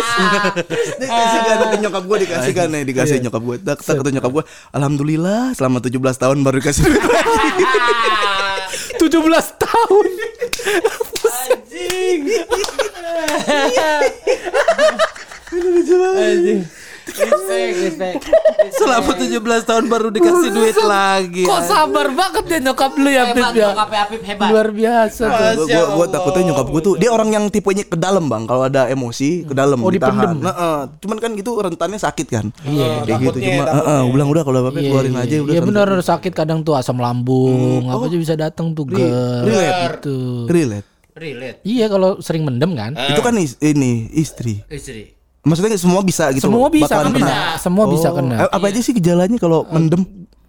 [1.07, 3.57] Dikasih kan ke nyokap gue dikasih kan nih dikasih nyokap gue.
[3.63, 4.45] Tak tak kata nyokap gue,
[4.75, 7.65] alhamdulillah selama 17 tahun baru dikasih duit lagi.
[8.99, 9.07] 17
[9.63, 10.07] tahun.
[11.47, 12.21] Anjing.
[15.47, 18.27] Respect, respect.
[18.73, 21.45] Selama 17 tahun baru dikasih duit lagi.
[21.45, 23.67] Kok sabar banget ya nyokap lu ya, Pip Hebat, ya.
[23.71, 24.49] nyokap Apip hebat.
[24.51, 25.47] Luar biasa tuh.
[25.57, 28.63] Gue gue gue takutnya nyokap gue tuh dia orang yang tipenya ke dalam bang kalau
[28.65, 30.43] ada emosi ke dalam Oh, dipendem.
[30.43, 32.47] Nah, eh, cuman kan gitu rentannya sakit kan.
[32.63, 33.07] Iya.
[33.07, 35.53] Kayak gitu cuma eh, eh, bilang udah kalau apa-apa keluarin aja udah.
[35.53, 35.71] Iya santai.
[35.73, 39.01] benar sakit kadang tuh asam lambung, apa aja bisa datang tuh ger
[39.43, 39.81] relate.
[39.97, 40.19] gitu.
[40.47, 40.87] Relate.
[41.17, 41.59] Relate.
[41.65, 42.93] Iya kalau sering mendem kan.
[42.93, 44.61] Itu kan is- ini istri.
[44.69, 45.16] Istri.
[45.47, 46.45] Maksudnya semua bisa gitu.
[46.45, 47.23] Semua bisa bakalan kena.
[47.23, 47.39] kena.
[47.57, 48.37] Semua bisa Oh, kena.
[48.37, 50.03] eh, Apa aja sih gejalanya kalau mendem?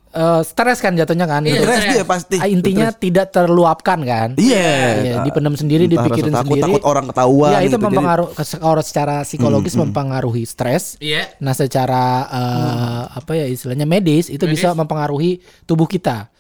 [0.08, 1.46] Eh, stres kan jatuhnya kan.
[1.46, 1.62] Iya.
[1.62, 2.38] Stres dia pasti.
[2.38, 4.34] Ah, Intinya tidak terluapkan kan.
[4.34, 4.74] Iya.
[4.98, 6.64] Iya, dipendam sendiri, Entah dipikirin takut, sendiri.
[6.66, 7.70] takut orang ketahuan Iya, itu gitu.
[7.70, 10.98] Jadi- mempengaruhi kalau secara psikologis mempengaruhi stres.
[10.98, 11.38] Iya.
[11.38, 16.34] Nah, secara eh, apa ya istilahnya medis itu bisa mempengaruhi tubuh kita.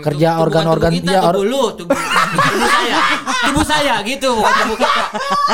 [0.00, 2.96] Kerja Tubuh- organ-organ bukan tubuh kita, ya or- tubuh lu, tubuh, tubuh saya.
[3.50, 5.04] Tubuh saya gitu, bukan tubuh kita.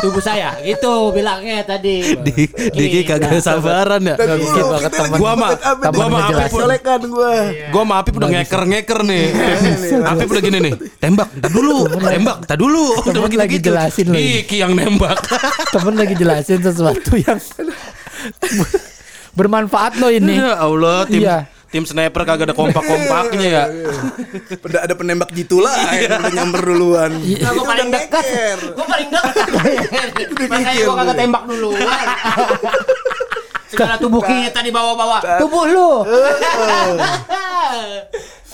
[0.04, 2.12] Tubuh saya gitu bilangnya tadi.
[2.20, 2.44] Di,
[2.76, 4.14] Diki kagak sabaran ya.
[4.20, 5.16] Bisa banget teman.
[5.16, 6.28] Gua mah gua mah.
[6.28, 7.34] Apip Solekan gue.
[7.72, 9.24] Gua sama Apip udah ngeker-ngeker nih.
[10.04, 10.72] Apip udah gini nih.
[11.00, 11.88] Tembak, entar dulu.
[11.88, 12.84] Tembak, entar dulu.
[13.00, 13.72] Temen lagi gitu.
[13.72, 14.44] jelasin lagi.
[14.44, 15.16] Diki yang nembak.
[15.72, 17.40] Temen lagi jelasin sesuatu yang
[19.38, 20.36] bermanfaat loh ini.
[20.36, 21.55] Ya Allah, tim Iya.
[21.66, 23.64] Tim sniper kagak ada kompak-kompaknya ya.
[24.62, 27.10] Udah ada penembak jitu lah yang udah nyamber duluan.
[27.18, 28.24] Nah, gua paling dekat.
[28.72, 29.34] Gua paling dekat.
[30.50, 31.70] Makanya gua kagak tembak dulu.
[33.66, 35.42] Segala tubuh kita dibawa-bawa.
[35.42, 35.90] Tubuh lu.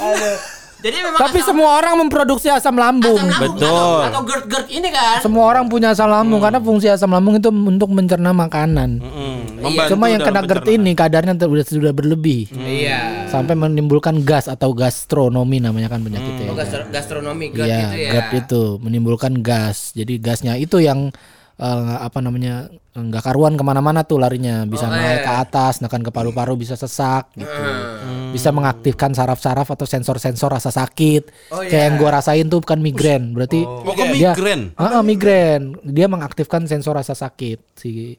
[0.03, 0.37] Aduh.
[0.83, 3.15] Jadi memang Tapi asam- semua orang memproduksi asam lambung.
[3.15, 3.71] asam lambung Betul.
[3.71, 5.19] atau, atau GERD-GERD ini kan.
[5.23, 8.99] Semua orang punya asam lambung karena fungsi asam lambung itu untuk mencerna makanan.
[8.99, 12.51] Mm, membantu Cuma yang kena GERD ini kadarnya sudah sudah berlebih.
[12.53, 13.31] Iya.
[13.31, 16.51] Sampai menimbulkan gas atau gastronomi namanya kan penyakitnya.
[16.51, 18.11] Oh, gastro- gastronomi GERD Iya, itu ya.
[18.13, 19.95] GERD itu menimbulkan gas.
[19.95, 21.15] Jadi gasnya itu yang
[21.57, 25.25] eh, apa namanya nggak karuan ke mana-mana tuh larinya bisa Oh, naik iya.
[25.25, 27.49] ke atas, bahkan ke paru-paru bisa sesak gitu.
[27.49, 28.31] Hmm.
[28.33, 31.53] Bisa mengaktifkan saraf-saraf atau sensor-sensor rasa sakit.
[31.53, 31.85] Oh, Kayak iya.
[31.89, 34.61] yang gua rasain tuh bukan migrain, berarti Oh, kok dia migrain?
[34.77, 35.73] Ah, ah, migrain.
[35.85, 38.17] Dia mengaktifkan sensor rasa sakit si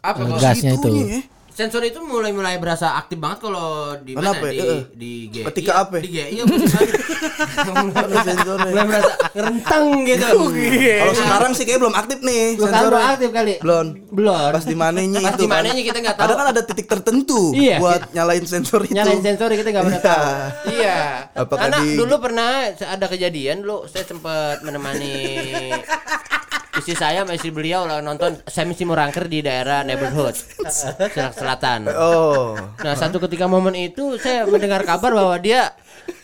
[0.00, 0.38] Apa eh, kok?
[0.40, 0.88] gasnya itu.
[0.88, 1.20] Segitunya, ya.
[1.54, 4.58] Sensor itu mulai-mulai berasa aktif banget kalau di mana Kenapa ya?
[4.58, 5.36] di di G.
[5.46, 5.94] ketika Iya, apa?
[5.96, 6.18] Di G.
[6.28, 6.66] Iya, mulai
[7.94, 8.30] berasa
[9.30, 10.26] ngerentang gitu.
[10.98, 12.90] Kalau sekarang sih kayak belum aktif nih sensornya.
[12.90, 13.54] belum aktif kali.
[13.60, 13.86] Belum.
[14.10, 14.50] Belum.
[14.50, 16.26] Pas di mananya Pas itu di mananya kita nggak tahu.
[16.26, 17.76] Ada kan ada titik tertentu Iya.
[17.78, 18.92] buat nyalain sensor itu.
[18.92, 20.10] Nyalain sensor kita nggak pernah Iya.
[20.10, 20.26] tahu.
[20.74, 20.98] Iya.
[21.36, 25.14] Apakah Karena di- dulu pernah ada kejadian dulu saya sempat menemani
[26.78, 30.34] istri saya sama istri beliau lah nonton Semi Simurangker di daerah neighborhood
[30.68, 31.86] Sel- selatan.
[31.92, 32.54] Oh.
[32.82, 35.72] Nah satu ketika momen itu saya mendengar kabar bahwa dia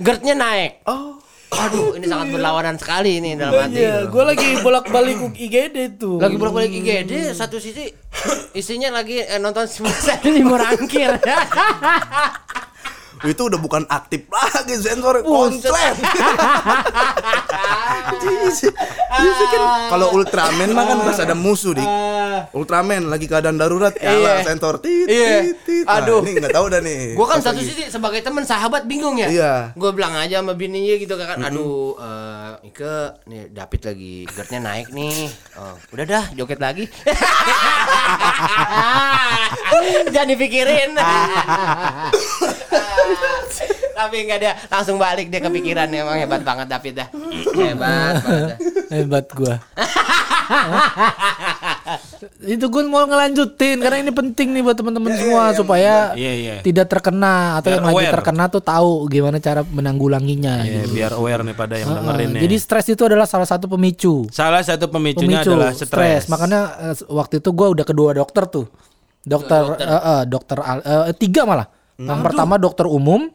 [0.02, 0.72] GERD-nya naik.
[0.86, 1.16] Oh.
[1.50, 3.82] Aduh ini sangat berlawanan sekali ini dalam hati.
[3.82, 6.22] Iya, gue lagi bolak-balik IGD tuh.
[6.22, 7.90] Lagi bolak-balik IGD satu sisi
[8.54, 9.90] istrinya lagi eh, nonton Semi
[10.38, 11.18] Simurangkir.
[13.20, 15.94] Itu udah bukan aktif lagi sensor konslet.
[19.10, 21.82] Bisa kan kalau Ultraman mah kan pas ada musuh di
[22.50, 24.42] Ultraman lagi keadaan darurat Iya.
[24.42, 25.52] sensor tit Iya.
[25.60, 25.84] tit.
[25.84, 26.20] Nah, Aduh.
[26.24, 27.12] ini nggak tahu dah nih.
[27.12, 29.28] Gue kan satu sisi sebagai teman sahabat bingung ya.
[29.28, 29.52] Iya.
[29.74, 34.88] Gue bilang aja sama bininya gitu kan, aduh, eh Ike, nih David lagi gerdnya naik
[34.90, 35.28] nih.
[35.56, 36.84] Oh, udah dah, joget lagi.
[40.12, 40.90] Jangan dipikirin.
[43.98, 47.08] Tapi enggak dia langsung balik dia kepikiran emang hebat banget David dah.
[47.52, 48.14] Hebat banget.
[48.22, 48.56] dah.
[48.90, 49.54] Hebat gua.
[52.42, 56.54] itu gue mau ngelanjutin karena ini penting nih buat teman-teman semua supaya Iya, iya.
[56.60, 58.12] tidak terkena atau Biar yang lagi aware.
[58.12, 60.54] terkena tuh tahu gimana cara menanggulanginya.
[60.60, 60.94] Iya, gitu.
[60.96, 62.42] biar aware nih pada yang dengerin nih.
[62.44, 64.26] Jadi stres itu adalah salah satu pemicu.
[64.30, 66.28] salah satu pemicunya Pemicu adalah stres.
[66.28, 66.60] Makanya
[66.92, 68.66] eh, waktu itu gue udah kedua dokter tuh.
[69.20, 71.68] Dokter, eh, eh, dokter al- eh, tiga malah.
[72.02, 73.28] Yang pertama dokter umum.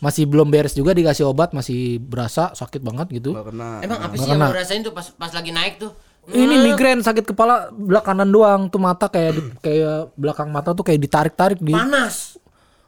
[0.00, 3.32] Masih belum beres juga dikasih obat, masih berasa sakit banget gitu.
[3.32, 3.80] Kena.
[3.80, 5.92] Emang apa sih yang lo rasain tuh pas pas lagi naik tuh?
[6.26, 10.80] Ini migrain sakit kepala belah kanan doang tuh mata kayak di- kayak belakang mata tuh
[10.82, 12.36] kayak ditarik-tarik di Panas.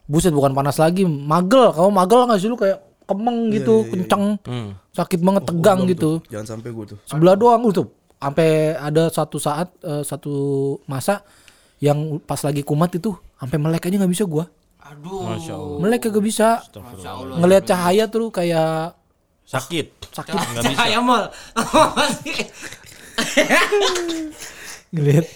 [0.05, 1.69] buset bukan panas lagi magel.
[1.71, 2.57] Kamu magel nggak sih lu?
[2.57, 4.25] Kayak kemeng gitu kenceng.
[4.91, 6.21] Sakit banget tegang gitu.
[6.27, 6.99] Jangan sampai gue tuh.
[7.03, 7.89] sebelah doang lu tuh.
[8.17, 10.35] Sampai ada satu saat eh, satu
[10.85, 11.21] masa
[11.77, 14.49] yang pas lagi kumat itu sampai melek aja nggak bisa gua
[14.87, 15.83] Aduh.
[15.83, 16.63] melek kagak bisa
[17.43, 18.95] ngelihat cahaya tuh kayak
[19.47, 20.11] Sakit.
[20.11, 20.75] sakit Nggak bisa.
[20.75, 21.31] Cahaya mal.
[24.95, 25.27] ngelihat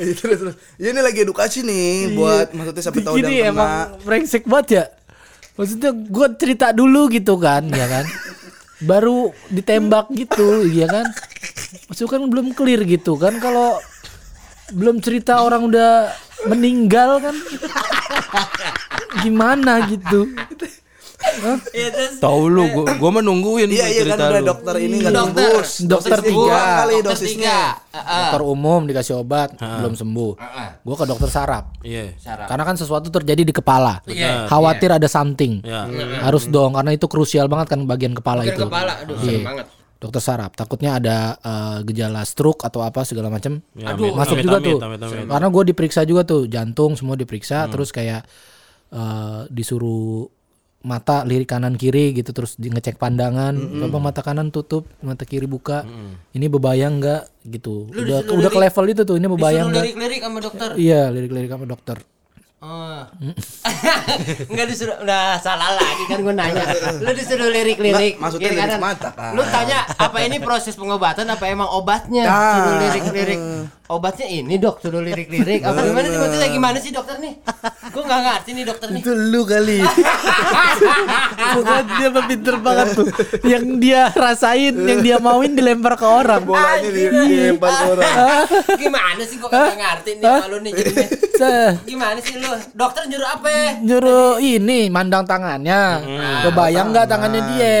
[0.00, 0.56] Eh, terus terus.
[0.80, 3.52] Ya, ini lagi edukasi nih buat maksudnya siapa tahu kena.
[3.52, 3.72] emang
[4.08, 4.84] brengsek banget ya.
[5.60, 8.08] Maksudnya gue cerita dulu gitu kan, ya kan.
[8.80, 11.12] Baru ditembak gitu, ya kan.
[11.92, 13.36] Maksudnya kan belum clear gitu kan.
[13.36, 13.76] Kalau
[14.72, 16.10] belum cerita orang udah
[16.46, 17.36] meninggal kan.
[19.20, 20.26] Gimana gitu.
[21.76, 24.48] Iya terus Tahu lu, gua, gua menungguin Iya iya kan cerita udah lu.
[24.56, 25.52] dokter ini nggak dokter.
[25.84, 26.56] Dokter tiga.
[26.80, 27.58] kali dokter dosisnya.
[27.92, 30.32] Dokter umum dikasih obat, belum sembuh.
[30.80, 31.76] Gue ke dokter saraf.
[31.84, 32.16] Iya.
[32.16, 32.48] Saraf.
[32.48, 34.00] Karena kan sesuatu terjadi di kepala.
[34.08, 34.48] Iya.
[34.48, 35.60] Khawatir ada something.
[35.60, 35.84] Ya.
[36.24, 38.64] Harus dong karena itu krusial banget kan bagian kepala itu.
[38.64, 39.44] kepala, aduh Iya.
[39.44, 39.66] banget.
[40.00, 40.52] Dokter saraf.
[40.52, 43.60] Takutnya ada eh, gejala stroke atau apa segala macam.
[43.76, 44.78] Ya, Aduh, amit- Masuk amit- juga amit- tuh.
[44.80, 45.28] amit- amit.
[45.28, 46.48] Karena gue diperiksa juga tuh.
[46.48, 48.24] Jantung semua diperiksa terus kayak
[48.90, 50.24] eh, disuruh
[50.80, 53.52] mata lirik kanan kiri gitu terus di ngecek pandangan.
[53.52, 55.84] Coba mata kanan tutup mata kiri buka.
[56.32, 57.44] Ini bebayang nggak?
[57.46, 57.86] Gitu.
[57.86, 59.84] Udah udah ke level itu tuh ini bebayang nggak?
[59.84, 60.68] lirik-lirik sama dokter.
[60.74, 62.00] iya lirik-lirik sama dokter
[62.60, 63.00] Oh.
[64.52, 66.64] Enggak disuruh udah salah lagi kan gue nanya.
[67.00, 68.20] Lu disuruh lirik-lirik.
[68.20, 68.80] Maksudnya kiri lirik kanan.
[68.84, 69.32] mata, kan.
[69.32, 72.28] Lu tanya apa ini proses pengobatan apa emang obatnya?
[72.28, 72.52] Ah.
[72.52, 73.40] Suruh lirik-lirik.
[73.90, 75.60] Obatnya ini dok, suruh lirik-lirik.
[75.60, 77.34] Apa gimana sih maksudnya gimana sih dokter nih?
[77.90, 79.02] Gue nggak ngerti nih dokter nih.
[79.02, 79.78] itu lu kali
[81.50, 83.06] bukan dia pinter banget tuh
[83.42, 88.12] yang dia rasain yang dia mauin dilempar ke orang Bolanya di dilempar ke orang.
[88.78, 91.06] Gimana sih gue nggak ngerti nih sama lu nih jadinya.
[91.82, 92.48] Gimana sih lu?
[92.72, 93.48] Dokter nyuruh apa?
[93.80, 95.82] nyuruh ini mandang tangannya
[96.44, 97.76] kebayang nggak tangannya dia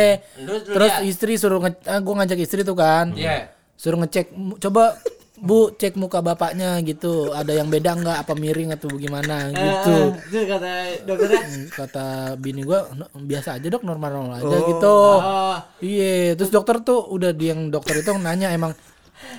[0.66, 3.52] terus istri suruh nge ah, gua ngajak istri tuh kan Iya.
[3.76, 4.96] suruh ngecek "M- coba
[5.40, 7.32] Bu cek muka bapaknya gitu.
[7.32, 8.16] Ada yang beda nggak?
[8.20, 9.48] Apa miring atau gimana?
[9.48, 9.96] Gitu.
[10.28, 10.70] Terus kata
[11.02, 11.40] dokternya.
[11.70, 14.96] kata bini gua "No, biasa aja dok normal normal aja gitu.
[15.16, 15.56] Oh.
[15.80, 18.76] iya terus dokter tuh udah dia yang dokter itu nanya emang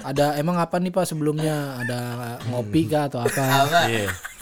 [0.01, 1.77] ada emang apa nih pak sebelumnya?
[1.79, 1.99] Ada
[2.47, 3.43] ngopi kah atau apa?
[3.65, 3.79] Apa?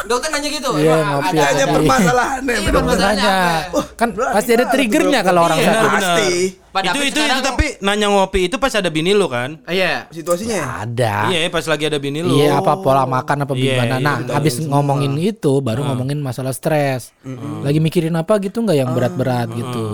[0.02, 0.70] Dokter nanya gitu.
[0.76, 1.76] Iya, emang ngopi ada- apa Hanya Iya.
[1.76, 3.36] permasalahannya Iya, permasalahannya
[3.96, 5.96] kan pasti ada triggernya kalau orang sakit benar.
[6.00, 6.32] Pasti.
[6.70, 9.58] Pak itu itu itu tapi nanya ngopi itu pas ada bini lu kan?
[9.66, 10.06] Iya.
[10.08, 10.86] Situasinya.
[10.86, 12.30] ada Iya, pas lagi ada bini lu.
[12.32, 13.96] Iya apa pola makan apa Iya, gimana.
[13.96, 17.10] iya, Nah habis ngomongin itu baru ngomongin masalah stres.
[17.60, 19.86] Lagi mikirin apa gitu nggak yang berat-berat gitu.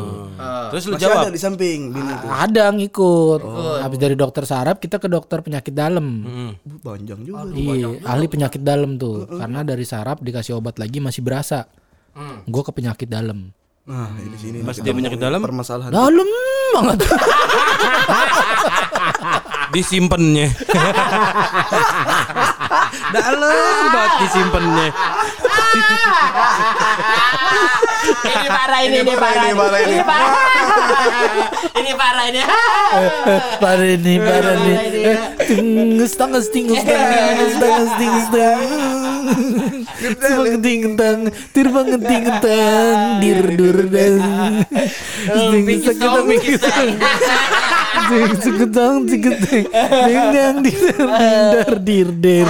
[0.69, 1.23] Terus lu Masih jawab.
[1.23, 2.27] ada di samping bini tuh.
[2.27, 3.41] Ada ngikut.
[3.79, 6.27] Habis dari dokter saraf kita ke dokter penyakit dalam.
[6.59, 7.47] Bu, Panjang juga.
[7.49, 9.23] Iya ahli penyakit dalam tuh.
[9.25, 11.63] Karena dari saraf dikasih obat lagi masih berasa.
[12.43, 13.51] Gue ke penyakit dalam.
[13.85, 15.45] Nah, di sini Pas dia penyakit dalam?
[15.45, 15.93] permasalahan.
[15.93, 16.25] Dalam
[16.73, 17.05] banget.
[19.77, 20.49] Disimpennya.
[23.13, 24.89] Dalam banget disimpennya.
[28.25, 29.45] ini parah ini, ini, parah.
[29.45, 29.93] ini, parah ini.
[29.93, 30.33] Ini parah.
[31.75, 32.39] ini parah ini.
[33.61, 34.77] Parah nih, parah nih.
[35.45, 38.25] Tingus tangas tingus tangas tangas tingus
[39.25, 39.45] tang.
[39.97, 41.19] Terbang tingtang,
[41.51, 44.21] terbang tingtang, dir dur dan.
[45.25, 46.89] Tingus seketang, seketang.
[48.37, 49.63] Seketang, seketang.
[50.05, 50.83] Ding dang dir
[51.25, 52.49] dar dir dir.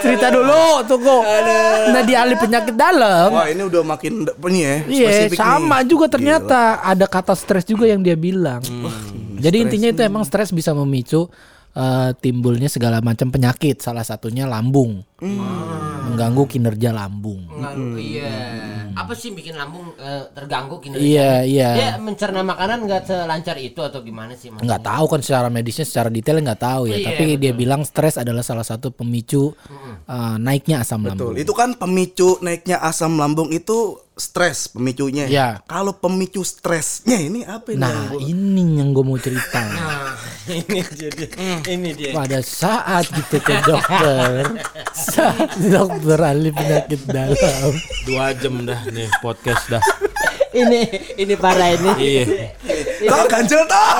[0.00, 1.18] Cerita dulu, tunggu.
[1.92, 3.32] Nah di ahli penyakit dalam.
[3.32, 4.74] Wah, ini udah makin ini ya.
[4.84, 5.88] Iya, sama nih.
[5.88, 8.60] juga ternyata ada kata stres juga yang dia bilang.
[8.64, 9.14] Hmm.
[9.40, 11.28] Jadi intinya itu emang stres bisa memicu
[11.76, 15.04] eh, timbulnya segala macam penyakit, salah satunya lambung.
[15.14, 15.38] Hmm.
[16.04, 17.46] Mengganggu kinerja lambung.
[17.46, 18.34] Mengganggu, Iya.
[18.94, 21.00] Apa sih bikin lambung eh, terganggu kinerja?
[21.00, 21.70] Iya, iya.
[21.72, 24.50] Dia mencerna makanan nggak selancar itu atau gimana sih?
[24.50, 28.14] Nggak tahu kan secara medisnya secara detail nggak tahu ya, Iya, tapi dia bilang stres
[28.16, 29.54] adalah salah satu pemicu
[30.04, 31.30] eh, naiknya asam lambung.
[31.30, 31.42] Betul.
[31.42, 35.26] Itu kan pemicu naiknya asam lambung itu stres pemicunya.
[35.26, 35.58] Ya.
[35.64, 37.82] Kalau pemicu stresnya ini apa ini?
[37.82, 39.62] yang Nah, gua- ini yang gue mau cerita.
[39.74, 40.14] Nah,
[40.52, 41.24] ini jadi
[41.66, 42.12] ini dia.
[42.12, 44.44] Pada saat kita ke dokter,
[45.72, 47.72] dokter ahli penyakit dalam,
[48.06, 49.82] Dua jam dah nih podcast dah.
[50.54, 50.86] ini
[51.18, 51.90] ini parah ini.
[51.98, 52.24] Iya.
[53.10, 53.90] Tuh ganjel tuh.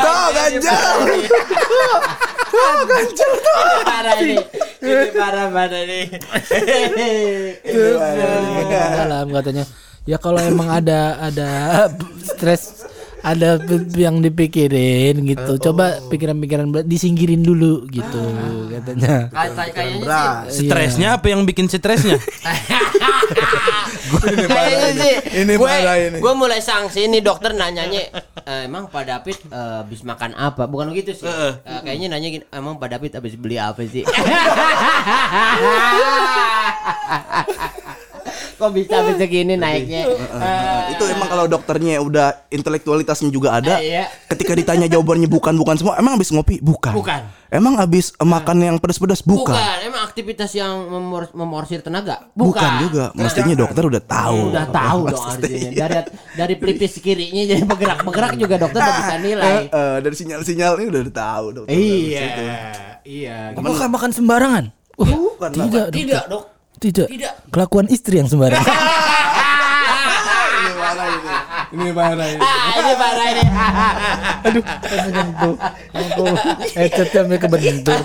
[0.00, 0.80] Tuh ganjel.
[2.50, 4.36] Ini parah ini.
[4.80, 6.00] Ini parah parah ini.
[8.96, 9.64] dalam katanya.
[10.08, 11.48] Ya kalau emang ada ada
[12.24, 12.88] stres
[13.22, 13.60] ada
[13.94, 15.52] yang dipikirin gitu.
[15.60, 18.20] Coba pikiran-pikiran berat disingkirin dulu gitu
[18.70, 19.28] katanya.
[19.28, 20.18] Kayak- Kayaknya.
[20.48, 22.18] Stresnya apa yang bikin stresnya?
[25.32, 26.18] Ini gue, parah ini.
[26.18, 28.10] Gue mulai sanksi nih dokter nanyanya,
[28.42, 30.66] "Eh, emang Pak David eh, habis makan apa?
[30.66, 31.26] Bukan begitu sih.
[31.26, 34.02] Eh, kayaknya nanya gini, emang Pak David habis beli apa sih?
[38.60, 40.04] Kok bisa bisa gini naiknya?
[40.36, 43.80] Nah, itu emang kalau dokternya udah intelektualitasnya juga ada.
[43.80, 44.04] Eh, iya.
[44.28, 46.60] Ketika ditanya jawabannya bukan bukan semua, emang habis ngopi?
[46.60, 46.92] Bukan.
[46.92, 47.24] Bukan.
[47.48, 49.24] Emang habis eh, makan yang pedas-pedas?
[49.24, 49.56] Bukan.
[49.56, 49.76] Bukan.
[49.80, 52.28] Emang aktivitas yang memor- memorsir tenaga?
[52.36, 53.16] Bukan juga.
[53.16, 54.52] Mestinya dokter udah tahu.
[54.52, 55.70] Udah tahu dong artinya.
[55.72, 55.96] Dari
[56.36, 59.56] dari pelipis kirinya jadi bergerak-bergerak juga dokter udah bisa nilai.
[60.04, 61.72] Dari sinyal-sinyal ini udah tahu dokter.
[61.72, 62.28] Iya.
[63.08, 63.56] Iya.
[63.56, 64.64] Apakah makan sembarangan?
[65.00, 65.84] Uh, Bukan tidak.
[65.96, 66.59] Tidak, Dok.
[66.80, 67.06] Tidak.
[67.12, 67.32] Tidak.
[67.52, 68.64] Kelakuan istri yang sembarangan.
[71.70, 72.40] Ini mana ini?
[72.40, 73.42] Ah, ini parah ini.
[74.42, 74.62] Aduh.
[75.92, 76.22] Aku
[76.74, 77.98] headsetnya sampai kebentur.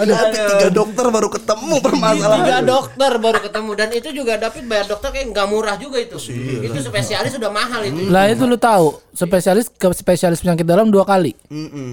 [0.00, 2.64] Aduh, tapi tiga dokter baru ketemu Tiga permasalahan.
[2.64, 6.16] dokter baru ketemu dan itu juga David bayar dokter kayak nggak murah juga itu.
[6.62, 8.08] Itu spesialis sudah mahal itu.
[8.08, 11.36] Lah itu lu tahu, spesialis ke spesialis penyakit dalam dua kali.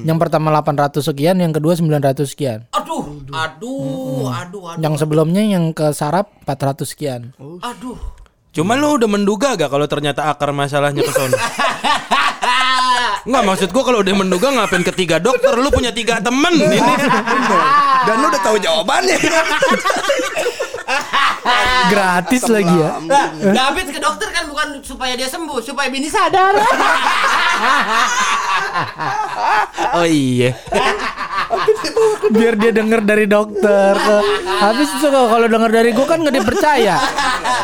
[0.02, 2.64] Yang pertama 800 sekian, yang kedua 900 sekian.
[2.72, 7.22] Aduh, aduh, aduh, aduh, Yang sebelumnya yang ke saraf 400 sekian.
[7.62, 8.17] aduh.
[8.58, 11.38] Cuma lu udah menduga gak kalau ternyata akar masalahnya ke sono?
[13.28, 16.82] Enggak maksud gua kalau udah menduga ngapain ketiga dokter lu punya tiga temen ini.
[18.10, 19.20] Dan lu udah tahu jawabannya.
[21.92, 22.92] Gratis lagi ya.
[23.04, 23.28] Lah,
[23.60, 26.54] David ke dokter kan bukan supaya dia sembuh, supaya bini sadar.
[29.98, 30.54] Oh iya.
[32.30, 33.96] Biar dia denger dari dokter.
[34.44, 36.96] Habis itu kalau denger dari gua kan nggak dipercaya.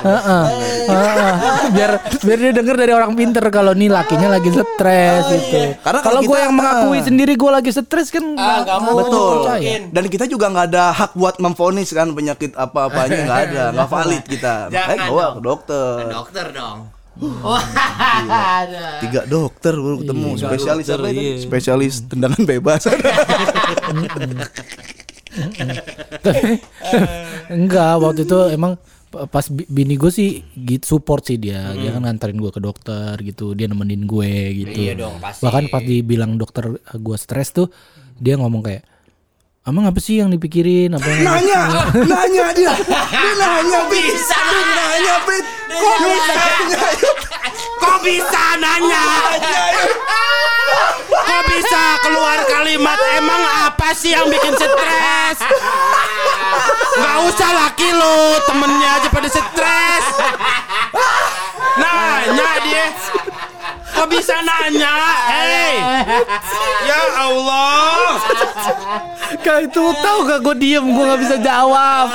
[0.03, 0.43] Heeh.
[0.89, 1.33] Heeh.
[1.73, 1.91] Biar
[2.23, 5.77] biar dia denger dari orang pinter kalau nih lakinya lagi stres gitu.
[5.83, 8.97] Karena kalau gue yang mengakui sendiri gue lagi stres kan Ah, nggak mau.
[9.03, 9.35] Betul.
[9.93, 14.23] Dan kita juga nggak ada hak buat memvonis kan penyakit apa-apanya nggak ada, nggak valid
[14.25, 14.53] kita.
[14.67, 15.33] Makanya Jangan bawa dong.
[15.33, 15.93] ke dokter.
[15.93, 16.79] Ke dokter dong.
[17.13, 17.61] Wah,
[18.25, 18.97] ada.
[18.97, 21.21] Tiga dokter baru ketemu spesialis dokter, apa itu?
[21.21, 21.33] iya.
[21.39, 22.81] Spesialis tendangan bebas.
[27.49, 28.73] Enggak, waktu itu emang
[29.29, 31.69] pas bi- bini gue sih gitu support sih dia.
[31.73, 34.33] Dia kan nganterin gue ke dokter gitu, dia nemenin gue
[34.65, 34.77] gitu.
[34.89, 35.45] Iya dong, pasti.
[35.45, 37.69] Bahkan pas dibilang dokter gue stres tuh,
[38.17, 38.81] dia ngomong kayak
[39.63, 40.91] Emang apa sih yang dipikirin?
[40.91, 42.75] Apa yang nanya, nanya dia.
[43.15, 43.79] Dia nanya.
[43.87, 45.45] Bisa Dia nanya, Bit.
[45.71, 46.79] Kok bisa nanya?
[47.79, 49.03] Kok bisa nanya?
[51.07, 53.39] Kok bisa keluar kalimat emang
[53.71, 55.39] apa sih yang bikin stres?
[56.99, 60.05] Gak usah laki lo, temennya aja pada stres.
[61.79, 62.87] Nanya dia.
[63.93, 64.95] Kok bisa nanya?
[65.29, 65.77] Hei.
[66.89, 68.17] Ya Allah.
[69.43, 70.85] Kak itu tahu gak gue diem?
[70.85, 72.07] Gue nggak bisa jawab.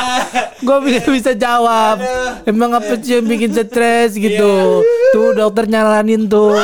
[0.59, 2.03] Gue nggak bisa jawab.
[2.45, 4.83] Emang apa sih yang bikin stres gitu?
[5.15, 6.59] Tuh dokter nyalanin tuh.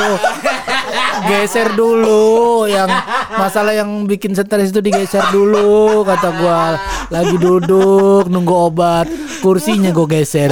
[1.25, 2.91] Geser dulu yang
[3.39, 6.61] masalah yang bikin stres itu digeser dulu kata gue
[7.09, 9.07] lagi duduk nunggu obat.
[9.39, 10.51] Kursinya gue geser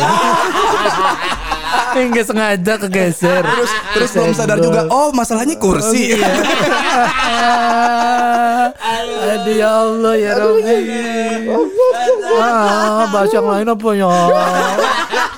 [1.94, 4.90] Enggak sengaja kegeser Terus terus belum sadar juga.
[4.90, 6.14] Oh, masalahnya kursi.
[9.34, 11.50] Aduh ya Allah ya Rabbi.
[12.38, 14.10] Ah, bahas yang lain apa ya?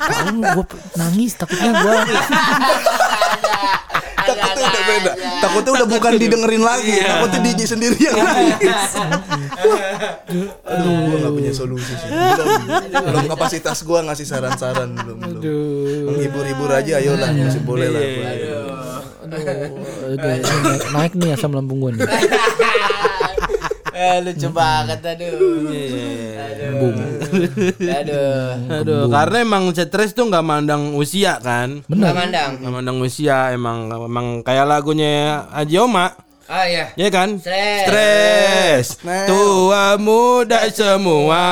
[0.05, 0.65] Kamu gue
[0.95, 1.95] nangis takutnya gue.
[4.55, 5.11] Takutnya udah beda.
[5.43, 6.93] Takutnya udah bukan didengerin lagi.
[7.03, 8.81] Takutnya DJ sendiri yang nangis.
[10.63, 12.09] Aduh, gua gak punya solusi sih.
[12.09, 12.61] Belum,
[13.03, 15.17] belum kapasitas gua ngasih saran-saran belum.
[15.19, 15.41] belum.
[16.11, 18.03] Menghibur-hibur aja ayolah masih boleh lah.
[19.25, 20.37] Aduh,
[20.93, 22.01] naik nih asam lambung gue nih.
[23.95, 25.71] Eh, lucu banget aduh.
[25.71, 27.14] Aduh.
[28.01, 28.49] Aduh.
[28.81, 31.83] Aduh, karena emang stres tuh nggak mandang usia kan.
[31.85, 32.15] Benar.
[32.15, 32.51] mandang.
[32.59, 36.24] Nggak mandang usia emang emang kayak lagunya Haji Oma.
[36.45, 36.93] Ah iya.
[36.93, 37.41] Ya kan?
[37.41, 37.89] Stres.
[37.89, 38.85] Stres.
[39.25, 41.45] Tua muda semua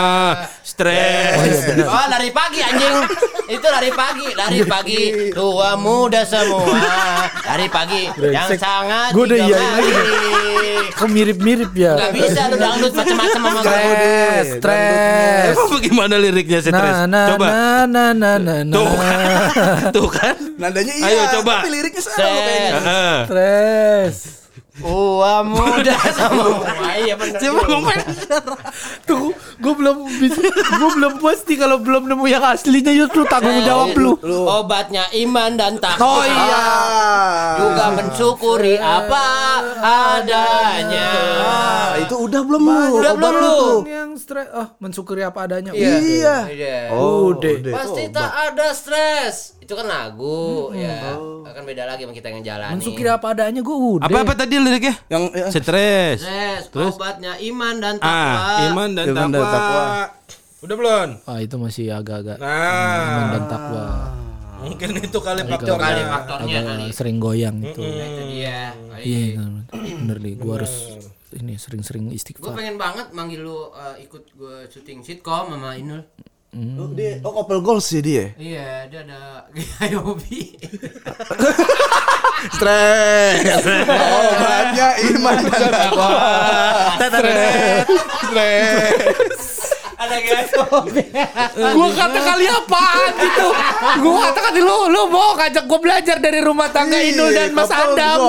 [0.61, 1.81] stres.
[1.81, 3.09] Oh, lari pagi anjing.
[3.49, 5.01] Itu lari pagi, lari pagi.
[5.33, 6.77] Tua muda semua.
[7.41, 9.53] Lari pagi yang sangat Gua udah lagi.
[9.53, 9.91] kali.
[10.93, 11.97] Kok mirip-mirip ya?
[11.97, 13.65] Gak bisa lu dangdut macam-macam sama gue.
[13.65, 15.53] Stres, stres.
[15.57, 16.73] Emang bagaimana liriknya stres?
[16.75, 17.47] Nah, nah, Coba.
[17.49, 19.25] nah, nah, nah, nah, Tuh kan.
[19.95, 20.35] Tuh kan.
[20.61, 21.65] Nadanya iya, Ayo, coba.
[21.65, 22.73] tapi liriknya salah kayaknya.
[23.25, 24.42] Stres.
[24.73, 26.65] Tua muda semua.
[26.97, 27.37] Iya benar.
[27.37, 27.93] Coba ngomong.
[29.05, 29.29] Tuh,
[29.61, 33.61] gue belum bisa, gue belum puas nih kalau belum nemu yang aslinya yuk lu tanggung
[33.61, 34.17] jawab lu.
[34.49, 36.01] Obatnya iman dan takwa.
[36.01, 36.57] Oh iya.
[36.57, 37.53] Ah.
[37.61, 39.25] Juga mensyukuri apa
[39.77, 41.09] adanya.
[41.37, 42.73] Ah, itu udah belum lu?
[42.97, 43.57] Udah Obat belum lu.
[43.85, 45.69] Yang stres, oh mensyukuri apa adanya.
[45.69, 46.49] Iya.
[46.49, 46.77] Iya.
[46.97, 47.61] Oh, Udah.
[47.61, 47.73] udah.
[47.77, 49.53] Pasti tak ada stres.
[49.63, 51.15] Itu kan lagu ya.
[51.43, 52.75] Akan beda lagi sama kita yang jalani.
[52.75, 54.03] Mensyukuri apa adanya gue udah.
[54.03, 54.95] Apa apa tadi liriknya?
[55.07, 56.19] Yang ya, Stres.
[56.67, 58.11] Stres, obatnya iman dan takwa.
[58.11, 59.53] Ah, iman dan Iman dan takwa.
[59.53, 59.83] takwa.
[60.59, 61.09] Udah belum?
[61.23, 62.51] Ah itu masih agak-agak iman
[63.21, 63.85] Nah, dan takwa.
[64.59, 66.83] mungkin itu kali Itu faktor kali faktornya kali.
[66.87, 67.79] Agak sering goyang itu.
[67.79, 68.59] Nah, itu dia.
[68.71, 69.03] Kali.
[69.03, 69.63] Iya, bener,
[69.97, 70.33] bener nih.
[70.35, 70.73] Gue harus
[71.33, 72.51] ini sering-sering Gue istighfar.
[72.53, 76.03] pengen banget manggil lu uh, ikut gue syuting sitcom sama Inul.
[76.53, 78.29] Oh, dia, oh couple goals sih dia.
[78.37, 80.53] Iya, dia ada gaya hobi.
[82.55, 83.65] Stres.
[83.89, 86.09] Obatnya iman dan takwa.
[87.01, 87.87] Stres.
[88.29, 89.32] Stres.
[89.97, 90.15] Ada
[90.73, 91.03] hobi.
[91.75, 93.47] Gue kata kali apaan gitu
[94.01, 97.71] Gue kata kali lu Lu mau ngajak gue belajar dari rumah tangga Inul dan Mas
[97.71, 98.19] Adam.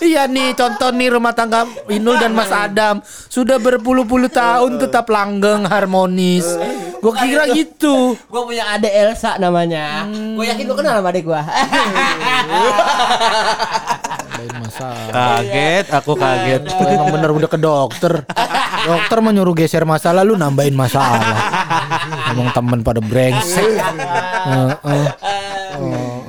[0.00, 5.66] Iya nih contoh nih rumah tangga Inul dan Mas Adam Sudah berpuluh-puluh tahun tetap langgeng
[5.66, 6.46] harmonis
[7.00, 10.04] Gue kira gitu gue punya adik Elsa namanya.
[10.36, 11.40] Gue yakin lu kenal sama adik gue.
[14.40, 16.60] Lain masalah Kaget, aku kaget.
[16.64, 18.24] Tuh, Emang bener udah ke dokter
[18.88, 21.20] Dokter menyuruh geser masalah Lu nambahin masalah
[22.32, 23.76] Emang temen pada brengsek
[24.48, 24.72] Heeh.
[24.80, 25.04] Oh,
[25.76, 26.20] oh.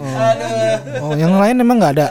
[1.01, 2.07] Oh, yang lain emang nggak ada.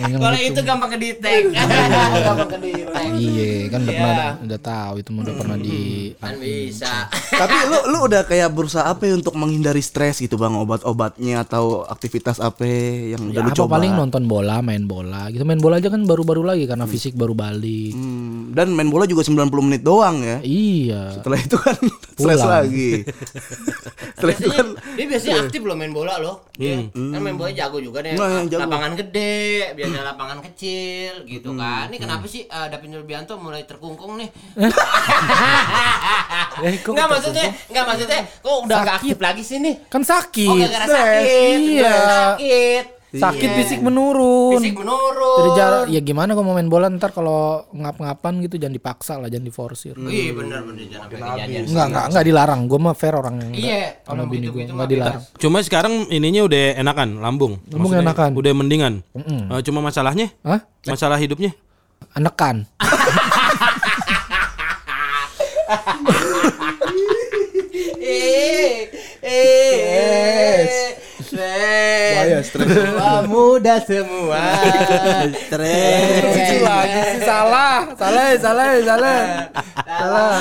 [0.00, 1.42] Yang Kalau itu gampang kedetek.
[2.26, 3.08] gampang kedetek.
[3.12, 4.00] Iya kan udah Iya.
[4.00, 5.78] pernah udah tahu itu udah pernah di
[6.16, 6.92] Kan bisa.
[7.40, 11.84] Tapi lu lu udah kayak berusaha apa ya untuk menghindari stres gitu bang obat-obatnya atau
[11.84, 13.72] aktivitas apa yang udah Ya, lu apa coba?
[13.76, 15.42] paling nonton bola, main bola gitu.
[15.42, 17.92] Main bola aja kan baru-baru lagi karena fisik baru balik.
[17.92, 20.38] Hmm, dan main bola juga 90 menit doang ya.
[20.40, 21.02] Iya.
[21.14, 21.76] Setelah itu kan
[22.16, 22.48] stres Pulang.
[22.50, 22.92] lagi.
[24.12, 26.49] Setelah itu kan dia biasanya aktif loh main bola loh.
[26.60, 28.20] Dia kan main bola jago juga nih.
[28.20, 28.68] Nah, jago.
[28.68, 31.88] Lapangan gede, biasanya lapangan kecil gitu kan.
[31.88, 34.28] Ini kenapa sih uh, David Nurbianto mulai terkungkung nih?
[36.60, 39.74] Eh, kok Enggak kata maksudnya, enggak maksudnya kok udah gak aktif lagi sih nih?
[39.88, 40.50] Kan sakit.
[40.50, 41.56] Oh, gara-gara sakit.
[41.56, 41.94] Iya.
[42.36, 42.99] sakit.
[43.10, 43.56] Sakit Iya.
[43.58, 44.54] fisik menurun.
[44.54, 45.36] Fisik menurun.
[45.36, 49.26] Dari jarak ya gimana kok mau main bola ntar kalau ngap-ngapan gitu jangan dipaksa lah,
[49.26, 49.94] jangan diforsir.
[49.98, 51.08] Iya benar benar jangan.
[51.66, 52.60] Enggak, enggak, enggak dilarang.
[52.64, 55.22] Gue mah fair orang yang Iya, sama kalau bini begitu gue enggak mah dilarang.
[55.36, 57.52] Cuma sekarang ininya udah enakan, lambung.
[57.66, 58.30] Lambung Maksudnya enakan.
[58.38, 58.94] Udah mendingan.
[59.18, 60.62] Eh, cuma masalahnya, Hah?
[60.86, 61.50] masalah hidupnya.
[62.14, 62.70] Anekan.
[68.00, 68.90] Eh,
[69.22, 70.39] eh,
[71.32, 72.66] Bahaya, stres.
[72.92, 74.40] Wah, muda semua.
[75.40, 76.60] Stres.
[76.60, 77.76] lagi sih salah.
[77.94, 78.78] Salah, salah, salah.
[78.80, 79.20] Salah, salah,
[79.86, 80.38] salah.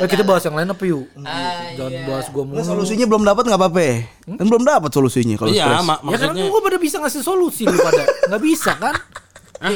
[0.00, 1.04] Eh, kita bahas yang lain apa yuk?
[1.18, 2.04] Ah, Jangan iya.
[2.04, 2.56] bahas gue mulu.
[2.56, 3.82] Nah, solusinya belum dapat nggak apa-apa.
[4.34, 5.82] Kan belum dapat solusinya kalau Iya, stres.
[5.84, 6.44] mak Ya maksudnya.
[6.44, 8.02] gue pada bisa ngasih solusi lu pada.
[8.28, 8.96] Nggak bisa kan?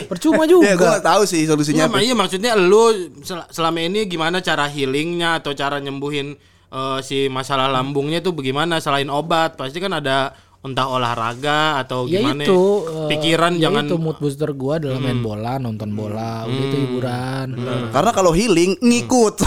[0.04, 0.68] Percuma juga.
[0.68, 1.98] Ya, gue nggak tahu sih solusinya Iya, apa.
[2.00, 2.92] iya maksudnya lu
[3.22, 6.36] sel- selama ini gimana cara healingnya atau cara nyembuhin
[6.68, 9.54] eh, si masalah lambungnya tuh bagaimana selain obat?
[9.54, 12.42] Pasti kan ada entah olahraga atau ya gimana.
[12.42, 16.64] itu eh, pikiran ya jangan itu mood booster gue adalah main bola nonton bola udah
[16.66, 17.46] itu hiburan
[17.94, 19.34] Karena kalau healing ngikut.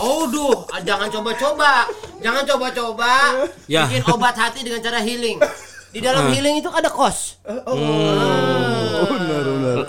[0.00, 1.84] Oh, duh, jangan coba-coba.
[2.20, 3.12] Jangan coba-coba
[3.68, 3.84] Ya.
[3.86, 5.36] bikin obat hati dengan cara healing.
[5.92, 7.40] Di dalam healing itu ada kos.
[7.44, 7.64] L-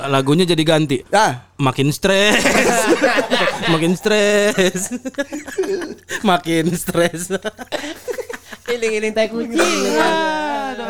[0.08, 1.02] lagunya jadi ganti.
[1.10, 2.44] ah, Makin stres.
[3.74, 4.94] Makin stres.
[6.30, 7.34] Makin stres.
[8.64, 9.56] Healing-healing tai kucing.
[10.68, 10.84] aduh,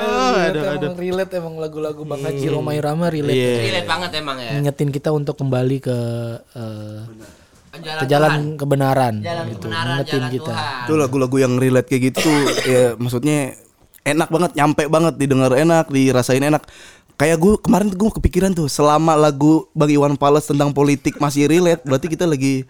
[0.44, 3.54] aduh, emang relate emang lagu-lagu Bang Haji Roma Irama relate Iya.
[3.64, 4.50] Relate banget emang ya.
[4.52, 5.98] ngingetin kita untuk kembali ke
[6.52, 7.02] eh,
[7.78, 8.58] Jalan ke jalan Tuhan.
[8.58, 10.82] kebenaran jalan gitu kebenaran, ngingetin jalan kita Tuhan.
[10.82, 12.32] itu lagu-lagu yang relate kayak gitu
[12.66, 13.54] ya maksudnya
[14.02, 16.66] enak banget nyampe banget didengar enak dirasain enak
[17.18, 21.82] kayak gue kemarin gue kepikiran tuh selama lagu bagi Iwan Fals tentang politik masih relate
[21.82, 22.64] berarti kita lagi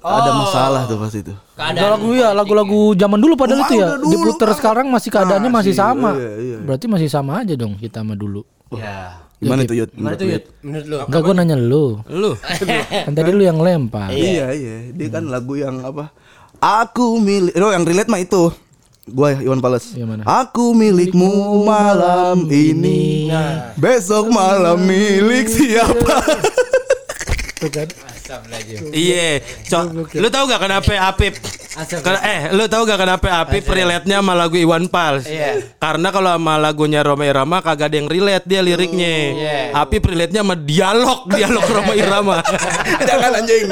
[0.00, 4.08] ada masalah tuh pas itu Udah lagu ya lagu-lagu zaman dulu padahal itu ya dulu,
[4.08, 4.58] diputer Bang.
[4.58, 6.56] sekarang masih keadaannya masih Masih, sama iya, iya.
[6.64, 9.18] berarti masih sama aja dong kita sama dulu Ya.
[9.42, 9.90] gimana tuh Yud?
[9.90, 10.44] Gimana lu, Yud?
[10.62, 10.96] Menurut lu?
[11.10, 12.30] enggak gue nanya lu Lu.
[13.10, 16.14] kan tadi lu yang lempar Iya iya, dia kan lagu yang apa?
[16.60, 18.52] Aku milik, oh yang relate mah itu.
[19.10, 19.92] Gua Iwan Fals.
[19.98, 20.22] Yang mana?
[20.26, 23.30] Aku milikmu malam ini.
[23.76, 26.18] Besok malam milik siapa?
[27.60, 27.88] tuh kan
[28.90, 31.34] Iya, so, lu tahu gak kenapa Apip?
[31.98, 35.26] Ken- eh, lu tahu gak kenapa Apip relate-nya sama lagu Iwan Fals?
[35.26, 35.66] Iya.
[35.76, 39.14] Karena kalau sama lagunya Roma Irama kagak ada yang relate dia liriknya.
[39.34, 39.58] iya.
[39.74, 42.36] Apip relate-nya sama dialog, dialog Roma Irama.
[43.08, 43.66] Jangan anjing.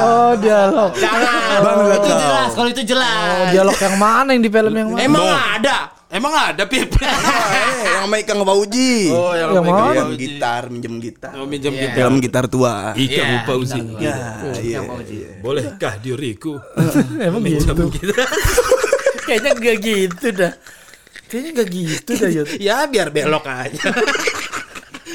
[0.00, 1.58] Oh dialog Jangan.
[1.64, 2.50] Bang, itu jelas.
[2.52, 3.24] Kalau itu jelas.
[3.40, 5.76] oh, dialog yang mana yang di film yang mana Emang ada.
[6.10, 6.90] Emang ada Pip?
[6.98, 7.06] Eh,
[7.86, 9.14] yang sama Ikang Fauji.
[9.14, 9.94] Oh, yang Yang sama?
[9.94, 11.32] Yang gitar, minjem gitar.
[11.38, 11.82] Oh, minjem Iya.
[11.86, 11.96] gitar.
[12.02, 12.74] Film gitar tua.
[12.98, 13.80] Ika Iya, Fauzi.
[14.02, 14.16] Ya,
[14.58, 14.80] iya.
[15.38, 16.58] Bolehkah diriku?
[17.30, 18.10] emang gitu
[19.30, 20.52] kayaknya gak gitu dah
[21.30, 23.94] kayaknya gak gitu dah Yud ya biar belok aja.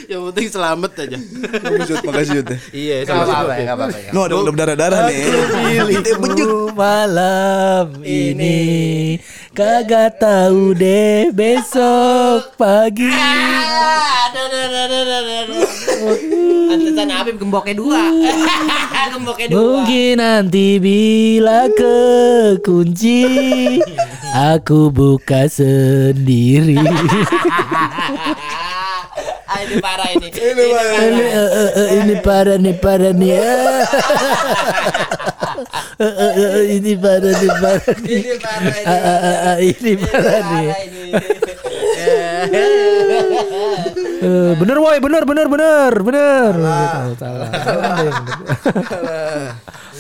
[0.06, 1.18] Yang penting selamat aja.
[1.18, 2.50] Makasih makasih Yud.
[2.70, 4.10] Iya, sama apa-apa ya, apa-apa ya.
[4.12, 5.18] No, ada udah berdarah-darah nih.
[6.06, 8.60] Dirimu malam ini
[9.52, 14.28] kagak tahu deh besok pagi Ah.
[16.66, 18.02] Pantesan Habib gemboknya dua.
[19.16, 19.80] gemboknya dua.
[19.80, 23.24] mungkin nanti bila kekunci
[24.36, 26.76] aku buka sendiri
[29.64, 30.28] ini parah ini.
[30.28, 33.32] Ini ini, eh, eh, eh, ini parah nih parah nih
[36.76, 38.20] ini parah nih parah nih.
[38.20, 38.88] Ini parah ini.
[38.88, 39.20] Ah, ah,
[39.54, 40.68] ah, ini parah nih
[44.26, 46.90] Eh, bener woi bener bener bener bener salah.
[46.90, 47.50] Salah salah.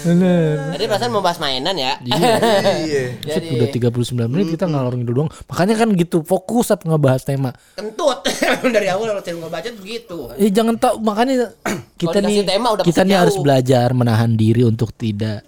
[0.05, 1.97] Bener Tadi perasaan mau bahas mainan ya.
[2.01, 3.21] Iya.
[3.21, 5.31] Jadi udah 39 menit kita ngalor ngidul doang.
[5.49, 7.53] Makanya kan gitu fokus up ngebahas tema.
[7.77, 8.25] Kentut.
[8.75, 10.17] Dari awal kalau saya baca begitu.
[10.41, 11.53] Eh jangan tak makanya
[12.01, 15.45] kita nih dikasih tema udah kita nih harus belajar menahan diri untuk tidak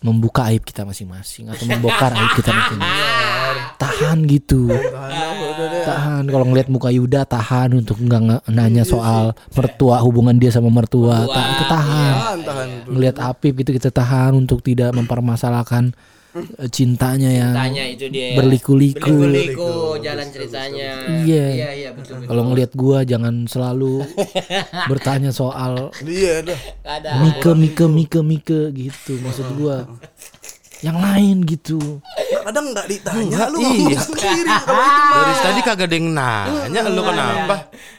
[0.00, 3.20] membuka aib kita masing-masing atau membongkar aib kita masing-masing.
[3.80, 4.68] Tahan gitu.
[5.80, 11.24] Tahan kalau ngelihat muka Yuda tahan untuk nggak nanya soal mertua hubungan dia sama mertua.
[11.24, 12.12] Ta- itu tahan.
[12.12, 12.68] Tahan, tahan.
[12.86, 15.96] Ngelihat Apip gitu kita tahan untuk tidak mempermasalahkan
[16.30, 18.36] eh, cintanya yang Tanya itu dia.
[18.36, 19.00] berliku-liku.
[19.24, 20.90] Berliku-liku jalan ceritanya.
[21.24, 21.46] Iya.
[21.50, 22.28] Iya, iya betul betul.
[22.28, 24.04] Kalau ngelihat gua jangan selalu
[24.92, 26.58] bertanya soal Iya dah.
[27.18, 29.76] Mike Mike Mike Mike gitu maksud gua.
[30.80, 31.78] Yang lain gitu.
[32.40, 34.00] kadang nggak ditanya Enggak, lu ngomong iya.
[34.00, 35.12] sendiri kalau itu mah.
[35.12, 37.56] Dari tadi kagak ada yang nanya lu kenapa?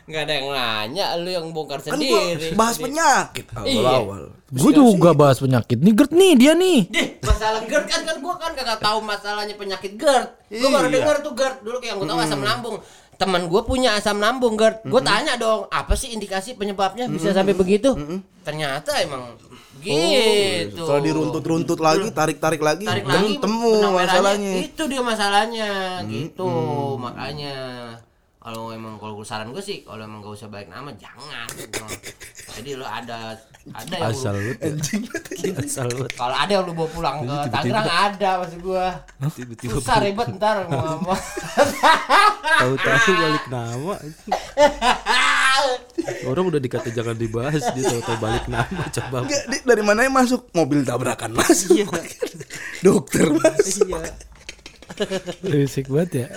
[0.10, 2.58] Nggak ada yang nanya, lu yang bongkar kan gua sendiri.
[2.58, 3.80] bahas penyakit Iya.
[3.80, 4.24] awal-awal.
[4.52, 5.78] Gue juga bahas penyakit.
[5.80, 6.80] Nih GERD nih dia nih.
[6.90, 10.28] Deh, masalah GERD kan kan gua kan kagak tahu masalahnya penyakit GERD.
[10.52, 10.96] Gua baru Iya.
[11.00, 12.76] dengar tuh GERD dulu kayak gua tahu asam lambung.
[13.22, 14.90] Teman gua punya asam lambung GERD.
[14.90, 17.94] Gua tanya dong, apa sih indikasi penyebabnya bisa sampai begitu?
[18.42, 19.38] Ternyata emang
[19.82, 20.90] gitu.
[20.90, 24.54] Kalau diruntut-runtut lagi, tarik-tarik lagi, tarik belum lagi temu masalahnya.
[24.66, 25.72] Itu dia masalahnya,
[26.10, 26.50] gitu.
[26.98, 27.58] Makanya
[28.42, 31.46] kalau emang kalau gue saran gue sih kalau emang gak usah balik nama jangan
[32.58, 33.38] jadi lo ada
[33.78, 34.52] ada yang Asal lu.
[35.62, 36.06] Asal lu.
[36.18, 39.06] kalau ada yang lu bawa pulang ke Tangerang ada maksud gua
[39.38, 40.98] Tiba-tiba susah ribet ntar mau
[42.62, 43.96] tahu-tahu balik nama.
[46.30, 49.18] Orang udah dikata jangan dibahas dia tahu-tahu balik nama coba.
[49.26, 50.50] Enggak, dari mana yang masuk?
[50.54, 51.89] Mobil tabrakan masuk.
[52.86, 53.89] Dokter masuk.
[55.43, 56.28] Berisik banget ya.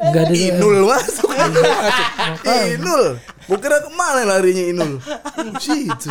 [0.00, 1.30] Enggak ada Inul masuk.
[2.74, 3.04] Inul.
[3.50, 4.92] Bukan ke mana larinya Inul?
[5.60, 6.10] Situ.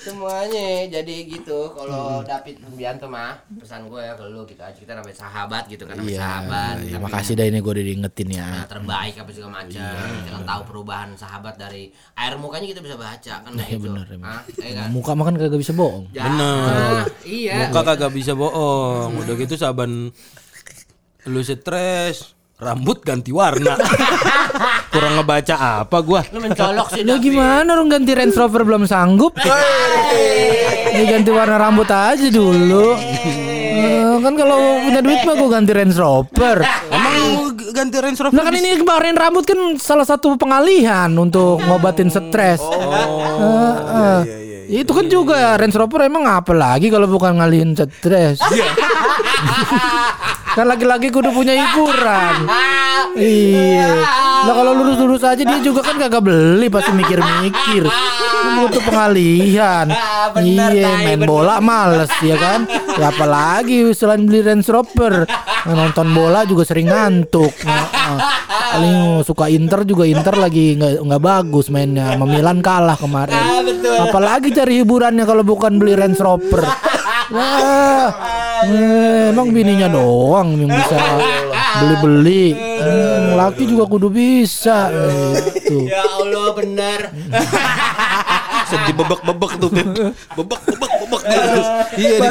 [0.00, 2.26] Semuanya jadi gitu kalau Hmm.
[2.26, 5.94] David Bianto mah pesan gue ya ke lu gitu aja kita namanya sahabat gitu kan
[5.94, 8.48] namanya Iya, sahabat iya, Tapi makasih dah ini gue udah diingetin ya.
[8.64, 10.20] terbaik apa segala macam Iya.
[10.24, 11.82] jangan tahu perubahan sahabat dari
[12.14, 14.06] air mukanya kita bisa baca kan Iya begitu bener.
[14.20, 14.40] Hah?
[14.54, 16.04] Iya kan Muka makan kagak bisa bohong.
[16.10, 17.04] Jangan.
[17.22, 19.10] iya Muka kagak bisa bohong.
[19.18, 20.08] Udah gitu saban
[21.22, 23.74] lu stres, rambut ganti warna.
[24.92, 26.20] Kurang ngebaca apa gua?
[26.28, 27.24] lu mencolok sih David.
[27.24, 29.32] gimana orang ganti Range Rover belum sanggup?
[30.90, 33.00] Ini ganti warna rambut aja dulu.
[33.00, 36.56] Eh, kan kalau punya duit mah gue ganti Range Rover.
[36.92, 37.16] Emang
[37.72, 38.36] ganti Range Rover?
[38.36, 42.60] Nah kan ini kemarin rambut kan salah satu pengalihan untuk ngobatin stres.
[42.60, 44.20] Oh, eh.
[44.70, 48.38] Itu kan juga Range Rover emang apa lagi kalau bukan ngalihin stres?
[50.50, 52.46] kan lagi-lagi kudu punya hiburan.
[53.14, 53.90] Iya.
[54.46, 57.86] Lah kalau lurus-lurus aja dia juga kan kagak beli pasti mikir-mikir.
[58.60, 59.86] Butuh pengalihan.
[59.90, 62.66] Ah, Iya, main bola males ya kan.
[62.96, 65.24] Ya apalagi selain beli Range Rover,
[65.66, 67.52] nonton bola juga sering ngantuk.
[67.64, 67.86] Nah.
[68.70, 72.14] Paling suka Inter juga Inter lagi nggak nggak bagus mainnya.
[72.14, 73.34] Sama Milan kalah kemarin.
[73.34, 74.06] Ah.
[74.06, 76.62] Apalagi cari hiburannya kalau bukan beli Range Rover.
[77.30, 78.10] Wah,
[78.66, 80.98] eh, emang bininya doang yang bisa
[81.78, 82.69] beli-beli.
[82.80, 84.88] Hmm, laki juga kudu bisa.
[84.90, 85.86] Gitu.
[85.92, 87.00] ya Allah benar
[88.70, 89.88] sedih bebek-bebek tuh Beb.
[90.38, 91.68] Bebek bebek bebek terus.
[92.00, 92.30] Iya di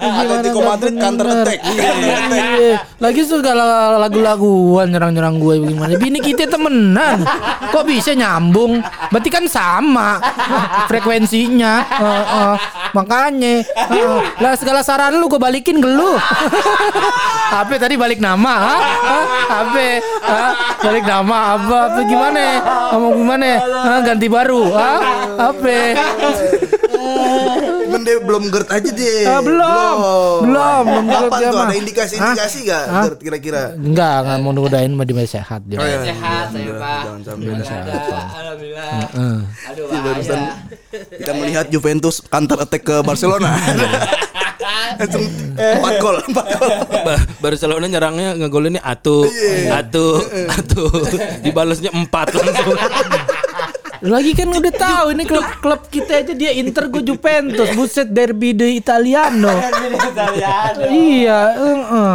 [0.00, 1.60] Atletico Madrid counter attack.
[1.60, 2.80] Iya.
[2.98, 5.92] Lagi segala lagu-laguan nyerang-nyerang gue gimana?
[6.00, 7.20] Bini kita temenan.
[7.70, 8.80] Kok bisa nyambung?
[9.12, 10.18] Berarti kan sama
[10.88, 11.74] frekuensinya.
[11.84, 12.54] Heeh.
[12.90, 13.62] makanya.
[13.62, 14.18] Heeh.
[14.40, 16.16] lah segala saran lu gue balikin ke lu.
[17.54, 18.54] Apa tadi balik nama?
[18.56, 18.80] Hah?
[19.20, 19.60] Hah?
[19.62, 19.86] Apa?
[20.22, 20.52] Hah?
[20.80, 21.78] Balik nama apa?
[21.90, 22.44] Apa gimana?
[22.94, 23.48] Ngomong gimana?
[23.60, 23.98] Hah?
[24.02, 24.62] Ganti baru?
[24.72, 24.98] Hah?
[25.52, 25.76] Apa?
[27.90, 29.22] Cuman dia belum GERD aja deh.
[29.26, 29.96] Ah, belum.
[30.46, 31.66] Belum, belum GERD Kapan dia tuh mah.
[31.66, 33.04] ada indikasi-indikasi gak Hah?
[33.04, 33.62] GERD kira-kira?
[33.74, 35.76] Enggak, enggak mau mudahin mah dia sehat dia.
[35.76, 35.98] Oh, iya.
[36.06, 37.96] sehat saya pak Jangan sampai ada
[38.30, 39.36] alhamdulillah Heeh.
[39.66, 39.86] aduh
[41.18, 43.50] kita melihat Juventus counter attack ke Barcelona.
[44.96, 46.68] Langsung empat gol, empat gol.
[47.02, 49.24] Ba- Barcelona nyerangnya ngegolinnya atu,
[49.70, 50.06] atu,
[50.48, 50.84] atu.
[51.40, 52.76] Dibalasnya empat langsung.
[54.00, 58.72] Lagi kan udah tahu ini klub-klub kita aja dia Inter gue Juventus, buset derby de
[58.72, 59.52] Italiano.
[60.88, 62.14] iya, heeh.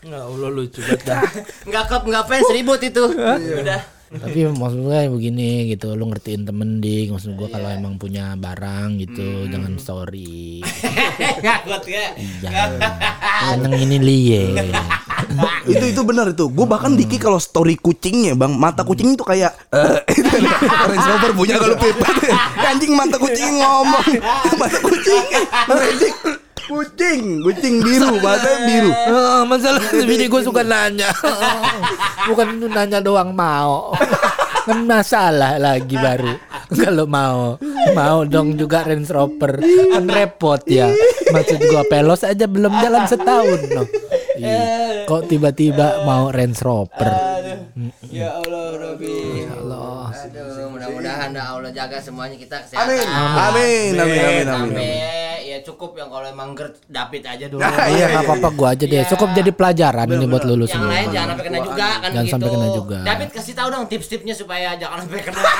[0.00, 1.22] Enggak Allah lucu banget dah.
[1.62, 3.80] nggak klub nggak fans ribut itu udah
[4.10, 8.98] Tapi maksud gue begini gitu, lu ngertiin temen dik, maksud gue kalau emang punya barang
[8.98, 10.58] gitu, jangan story.
[11.46, 12.18] ngakut ya.
[13.54, 14.44] Yang ini liye.
[15.78, 16.50] itu itu benar itu.
[16.50, 20.58] Gue bahkan Diki kalau story kucingnya bang, mata kucing itu kayak eh, itu ada
[20.90, 22.10] Range Rover punya kalau pipa.
[22.66, 24.10] Anjing mata kucing ngomong,
[24.58, 25.22] mata kucing,
[26.70, 28.90] kucing, kucing biru, matanya biru.
[29.10, 31.10] Oh, masalah bini gue suka nanya.
[32.30, 33.90] Bukan nanya doang mau.
[34.64, 36.38] Kan masalah lagi baru.
[36.70, 37.58] Kalau mau,
[37.96, 39.58] mau dong juga Range Rover.
[39.64, 40.86] Kan repot ya.
[41.34, 43.60] Maksud gua pelos aja belum jalan setahun.
[44.38, 45.04] Iya.
[45.10, 47.10] Kok tiba-tiba mau Range Rover?
[48.10, 49.99] ya Allah Robi ya Allah
[50.30, 54.46] aduh mudah-mudahan dah Allah jaga semuanya kita kesehatan Amin, amin, amin, amin, amin.
[54.46, 54.92] sampai
[55.42, 57.58] ya cukup yang kalau emang GERD David aja dulu.
[57.58, 58.96] Nah, Iya nggak apa-apa gua aja deh.
[58.96, 59.10] Iya.
[59.10, 60.94] Cukup jadi pelajaran ini buat lulus yang semua.
[60.94, 62.32] lain jangan sampai kena juga kan Jangan gitu.
[62.32, 62.98] sampai kena juga.
[63.02, 65.42] David kasih tahu dong tips-tipsnya supaya jangan sampai kena.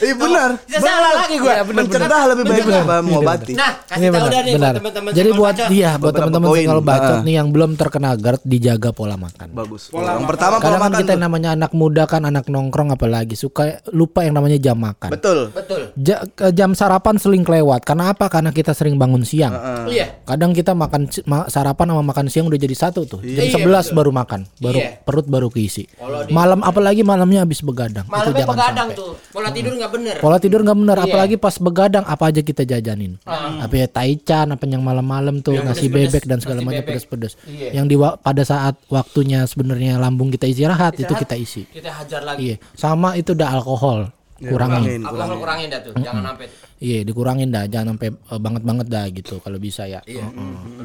[0.00, 0.50] Iya benar.
[0.66, 1.52] Salah lagi gua.
[1.52, 3.52] Iya, Mencegah lebih baik daripada mengobati.
[3.52, 4.26] Nah, kasih tahu
[4.56, 5.10] buat teman-teman.
[5.12, 7.20] Jadi buat dia, buat teman-teman sekolah bacot Ah.
[7.20, 9.48] nih yang belum terkena GERD dijaga pola makan.
[9.52, 9.92] Bagus.
[9.92, 10.98] yang pertama pola Kadang kan makan.
[10.98, 11.12] kita tuh.
[11.12, 15.10] yang namanya anak muda kan anak nongkrong apalagi suka lupa yang namanya jam makan.
[15.10, 15.48] Betul.
[15.50, 15.94] Betul.
[15.96, 17.82] Ja- jam sarapan seling kelewat.
[17.82, 18.26] Karena apa?
[18.26, 19.54] Karena kita sering bangun siang.
[19.86, 20.22] Iya.
[20.24, 23.20] Kadang kita makan ma- sarapan sama makan siang udah jadi satu tuh.
[23.20, 23.96] Jam Iya, 11 betul.
[23.96, 24.90] baru makan, baru Iya.
[25.00, 25.86] perut baru keisi.
[25.86, 28.02] Di- Malam apalagi malamnya habis begadang.
[28.02, 28.98] itu Malamnya jangan begadang sampai.
[28.98, 29.10] tuh.
[29.30, 30.16] Pola tidur nggak bener.
[30.18, 31.04] Pola tidur nggak bener, Iya.
[31.06, 33.12] apalagi pas begadang apa aja kita jajanin.
[33.60, 37.32] Apa ya taichan, apa yang malam-malam tuh nasi pedes-pedes, bebek dan segala macam pedes-pedes.
[37.44, 37.68] Iya.
[37.72, 41.62] Yang di pada saat waktunya sebenarnya lambung kita istirahat, itu kita isi.
[41.64, 42.40] Kita hajar lagi.
[42.50, 44.08] Iya, sama itu udah alkohol.
[44.40, 44.56] Kurangin.
[44.56, 45.00] kurangin.
[45.04, 45.92] Alkohol kurangin dah tuh.
[46.00, 46.46] Jangan sampai.
[46.80, 50.00] Iya, dikurangin dah, jangan sampai eh, banget-banget dah gitu kalau bisa ya.
[50.08, 50.24] Iya.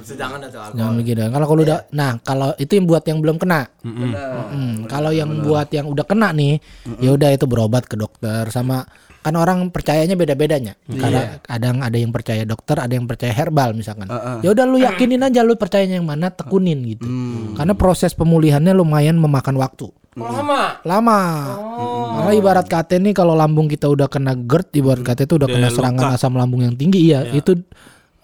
[0.03, 0.79] Sedangkan dah tuh alkohol.
[0.83, 1.19] Jangan begitu.
[1.23, 3.61] Kalau kalau udah nah, kalau itu yang buat yang belum kena.
[3.87, 6.59] Mm, Kalau yang buat yang udah kena nih,
[6.99, 8.83] ya udah itu berobat ke dokter sama
[9.25, 10.75] kan orang percayanya beda-bedanya.
[10.85, 14.11] Karena kadang ada yang percaya dokter, ada yang percaya herbal misalkan.
[14.43, 17.07] Ya udah lu yakinin aja lu percayanya yang mana, tekunin gitu.
[17.55, 19.89] Karena proses pemulihannya lumayan memakan waktu.
[20.15, 20.61] Kalau lama.
[20.87, 21.19] Lama.
[22.15, 25.67] Malah ibarat kate nih kalau lambung kita udah kena GERD, ibarat kate itu udah kena
[25.67, 27.51] serangan asam lambung yang tinggi, iya, itu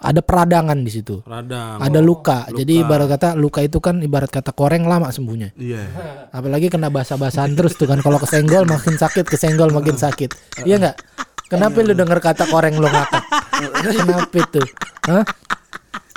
[0.02, 1.20] ada peradangan di situ.
[1.28, 1.84] Radang.
[1.84, 2.48] Ada luka.
[2.48, 5.52] Jadi ibarat kata luka itu kan ibarat kata koreng lama sembuhnya.
[5.60, 5.84] Iya.
[6.38, 10.64] Apalagi kena basah-basahan terus tuh kan kalau kesenggol makin sakit, kesenggol makin sakit.
[10.64, 10.96] Iya nggak?
[11.52, 13.24] Kenapa lu denger kata koreng lu ngakak?
[14.00, 14.62] Kenapa itu?
[15.12, 15.24] Hah?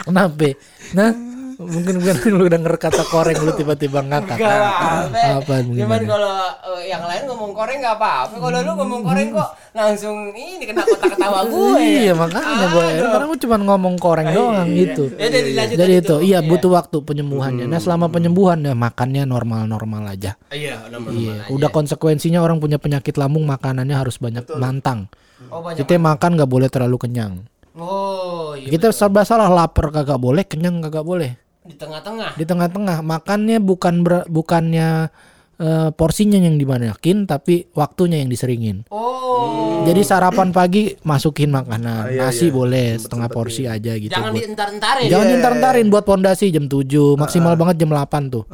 [0.07, 0.49] Kenapa?
[0.95, 1.11] Nah,
[1.57, 4.37] mungkin mungkin lu denger kata koreng lu tiba-tiba ngakak.
[4.37, 5.21] Gak apa-apa.
[5.39, 6.05] Apa Cuman gimana?
[6.05, 6.35] kalau
[6.75, 8.35] eh, yang lain ngomong koreng gak apa-apa.
[8.37, 11.79] Kalau lu ngomong koreng kok langsung ini kena kotak ketawa gue.
[11.79, 15.05] Iya makanya gue karena gue cuma ngomong koreng doang gitu.
[15.15, 16.19] Ya Jadi tadi itu tuh.
[16.21, 17.65] iya butuh waktu penyembuhannya.
[17.67, 20.35] Nah selama penyembuhan ya makannya normal-normal aja.
[20.49, 25.07] Iya, udah Iya, udah konsekuensinya orang punya penyakit lambung makanannya harus banyak mantang.
[25.51, 25.83] Oh, banyak.
[25.85, 27.45] Kita makan nggak boleh terlalu kenyang.
[27.75, 28.71] Oh, iya.
[28.71, 31.35] Kita serba salah lapar kagak boleh, kenyang kagak boleh.
[31.65, 32.37] Di tengah-tengah.
[32.37, 35.09] Di tengah-tengah makannya bukan ber- bukannya
[35.55, 38.85] eh, porsinya yang dibanyakin tapi waktunya yang diseringin.
[38.91, 44.11] Oh, Jadi sarapan pagi masukin makanan, nasi boleh setengah porsi aja gitu.
[44.11, 45.07] jangan buat- dientar-entarin.
[45.07, 48.45] Jangan diintar-intarin buat pondasi jam 7, maksimal banget jam 8 tuh.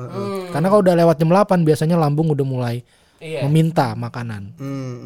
[0.51, 2.77] Karena kalau udah lewat jam 8 biasanya lambung udah mulai
[3.21, 3.45] Iya.
[3.45, 4.57] meminta makanan.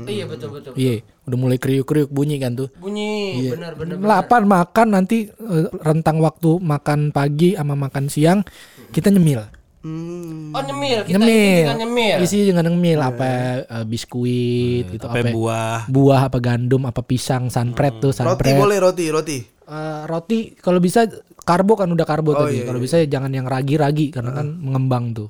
[0.06, 0.72] Iya betul betul.
[0.72, 2.70] Iya, udah mulai kriuk-kriuk bunyi kan tuh.
[2.74, 3.50] Bunyi Iya.
[3.52, 3.98] benar-benar.
[3.98, 8.46] Delapan makan nanti eh, rentang waktu makan pagi sama makan siang
[8.88, 9.42] kita nyemil.
[9.84, 11.28] Oh nyemil, kita nyemil.
[11.28, 12.16] isi dengan nyemil.
[12.18, 15.78] Isi dengan nyemil apa eh, biskuit gitu Apa apa buah.
[15.86, 18.56] buah apa gandum apa pisang sunbread tuh Roti sunbread.
[18.56, 19.38] boleh roti, roti.
[19.42, 21.04] Eh, roti kalau bisa
[21.40, 22.60] karbo kan udah karbo Oh, tadi.
[22.60, 25.28] iya, Kalau bisa ya jangan yang ragi-ragi karena kan mengembang tuh.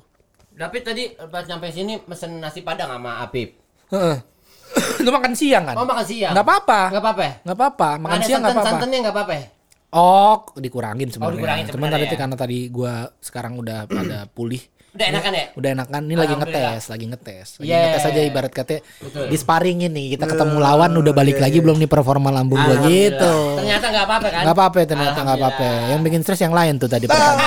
[0.55, 3.59] David tadi pas nyampe sini mesen nasi padang sama Apip.
[3.91, 4.17] Heeh.
[5.03, 5.75] Itu makan siang kan?
[5.75, 6.31] Oh makan siang.
[6.31, 6.81] Nggak apa-apa.
[6.89, 7.25] Nggak apa-apa.
[7.43, 8.71] Nggak apa-apa, makan Ada siang nggak santan apa-apa.
[8.73, 9.33] santannya nggak apa-apa.
[9.33, 9.45] ya?
[9.91, 11.35] Oh, dikurangin sebenarnya.
[11.37, 12.19] dikurangin Cuman sebenarnya tadi itu ya.
[12.19, 14.63] karena tadi gua sekarang udah pada pulih.
[14.95, 15.45] Udah enakan ya?
[15.53, 17.47] Udah enakan ini lagi ngetes, lagi ngetes.
[17.59, 17.83] Lagi Yeah.
[17.85, 18.79] ngetes aja ibarat kata
[19.27, 20.15] di sparringin nih.
[20.15, 23.59] Kita ketemu lawan udah balik lagi belum nih performa lambung gua gitu.
[23.59, 24.41] Ternyata nggak apa-apa kan?
[24.41, 25.69] Nggak apa-apa ternyata nggak apa-apa.
[25.91, 27.43] Yang bikin stres yang lain tuh tadi pertanyaan,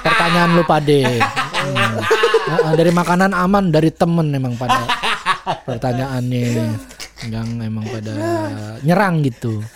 [0.00, 1.00] pertanyaan lu pade.
[2.46, 4.86] Heeh, dari makanan aman, dari temen emang pada
[5.66, 6.42] pertanyaannya
[7.26, 8.14] yang emang pada
[8.86, 9.66] nyerang gitu.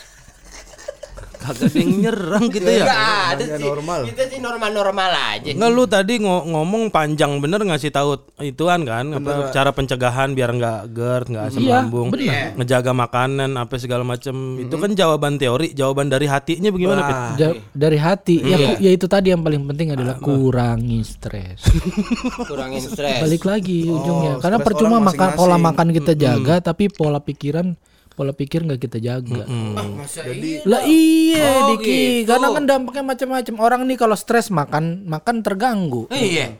[1.41, 2.84] Kagak ada yang nyerang gitu ya.
[2.84, 3.64] Nggak ada sih.
[3.64, 4.01] normal.
[4.05, 5.51] Kita sih normal-normal aja.
[5.51, 10.53] Nggak lu tadi ngo- ngomong panjang bener ngasih tahu ituan kan apa cara pencegahan biar
[10.53, 12.53] nggak GERD nggak asam Iya, lambung bener.
[12.55, 17.16] ngejaga makanan apa segala macam itu kan jawaban teori jawaban dari hatinya bagaimana Pit?
[17.36, 21.64] Ja- dari hati ya, ya itu tadi yang paling penting adalah kurangi stres
[22.49, 23.20] Kurangin stres.
[23.20, 27.72] balik lagi ujungnya karena stres percuma makan pola makan kita jaga tapi pola pikiran
[28.20, 29.48] pola pikir nggak kita jaga.
[29.48, 30.60] Ah, masa iya?
[30.68, 32.20] lah iya Oh, Diki.
[32.20, 32.28] Gitu.
[32.28, 33.54] karena kan dampaknya macam-macam.
[33.56, 36.04] Orang nih kalau stres makan makan terganggu.
[36.12, 36.52] Iya.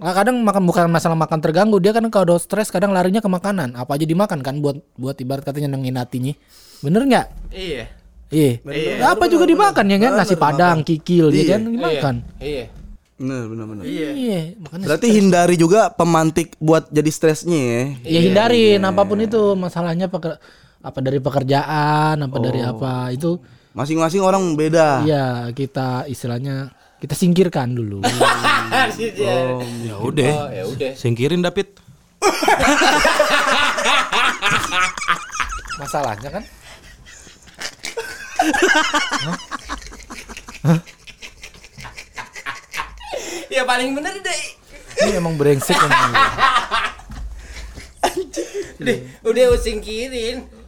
[0.00, 1.76] Nah, kadang makan bukan masalah makan terganggu.
[1.76, 3.76] Dia kan kalau stres kadang larinya ke makanan.
[3.76, 6.32] Apa aja dimakan kan buat buat ibarat katanya nyenengin hatinya
[6.80, 7.26] bener nggak?
[7.52, 7.84] Iya.
[8.32, 8.52] iya.
[9.04, 10.12] Apa juga dimakan ya kan?
[10.16, 11.68] Nasi padang kikil ya kan?
[11.68, 12.14] Dimakan.
[12.40, 12.72] Iya.
[13.20, 13.84] Bener, bener, bener.
[13.84, 14.56] iya.
[14.56, 17.82] Makanya Berarti hindari juga pemantik buat jadi stresnya ya.
[18.08, 19.52] ya hindarin apa pun itu.
[19.52, 20.40] Masalahnya peker-
[20.84, 23.40] apa dari pekerjaan apa dari apa itu
[23.74, 25.02] Masing-masing orang beda.
[25.02, 26.70] ya kita istilahnya
[27.00, 28.00] kita singkirkan dulu.
[29.84, 30.32] Ya udah.
[30.34, 30.92] Oh, ya udah.
[30.94, 31.72] singkirin David
[35.80, 36.44] masalahnya kan?
[43.48, 44.42] Ya paling bener deh.
[45.04, 46.12] Ini emang brengsek emang.
[48.74, 49.44] Udah, udah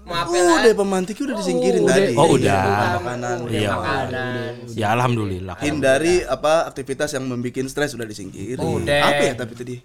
[0.07, 0.15] usingkirin.
[0.15, 2.13] Maaf ya Udah pemantiknya udah disingkirin tadi.
[2.15, 2.63] Oh, udah.
[3.03, 3.37] Makanan.
[3.51, 3.71] Iya.
[3.75, 4.51] makanan.
[4.73, 5.57] Ya alhamdulillah.
[5.59, 8.63] Hindari apa aktivitas yang membuat stres udah disingkirin.
[8.63, 9.03] Udah.
[9.03, 9.77] Apa ya tapi tadi?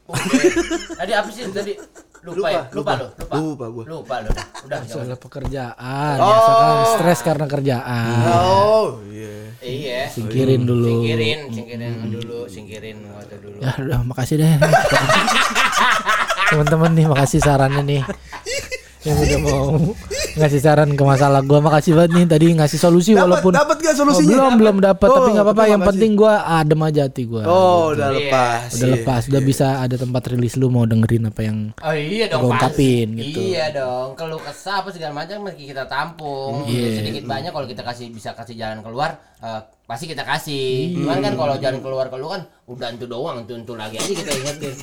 [0.96, 1.74] Tadi apa sih tadi?
[2.22, 2.62] Lupa, ya?
[2.70, 3.34] Lupa, lo, lupa.
[3.34, 3.84] Lupa gua.
[3.90, 4.30] Lupa lo.
[4.30, 5.10] Udah, jangan.
[5.10, 8.22] Soal pekerjaan, biasa kan stres karena kerjaan.
[8.30, 9.50] Oh, iya.
[9.58, 10.00] Iya.
[10.06, 11.02] Singkirin dulu.
[11.02, 13.58] Singkirin, singkirin dulu, singkirin waktu dulu.
[13.58, 14.54] Ya udah makasih deh.
[16.54, 18.02] Teman-teman nih makasih sarannya nih.
[19.02, 19.66] Yang udah mau
[20.32, 23.90] ngasih saran ke masalah gua makasih banget nih tadi ngasih solusi Dapat walaupun dapat gak
[23.92, 24.30] Oh, solusinya?
[24.32, 27.44] belum belum dapat Oh, tapi nggak apa-apa yang penting gua adem aja hati gua.
[27.44, 28.18] Oh, udah Iya.
[28.22, 28.62] lepas.
[28.72, 28.94] udah Iya.
[28.96, 33.08] lepas, udah bisa ada tempat rilis lu mau dengerin apa yang Oh iya dong ungkapin
[33.18, 33.40] gitu.
[33.44, 34.14] Iya dong.
[34.14, 36.64] Kalau kesah apa segala macam mesti kita tampung.
[36.64, 37.02] Iya.
[37.02, 40.94] Sedikit banyak kalau kita kasih bisa kasih jalan keluar eh, pasti kita kasih.
[40.96, 44.32] Cuman kan kalau jalan keluar keluar kan udah itu doang, itu itu lagi aja kita
[44.32, 44.74] ingetin.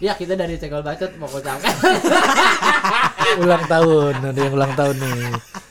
[0.00, 1.70] Ya kita dari cekol bacot mau kocangkan.
[3.38, 5.22] ulang tahun, ada yang ulang tahun nih.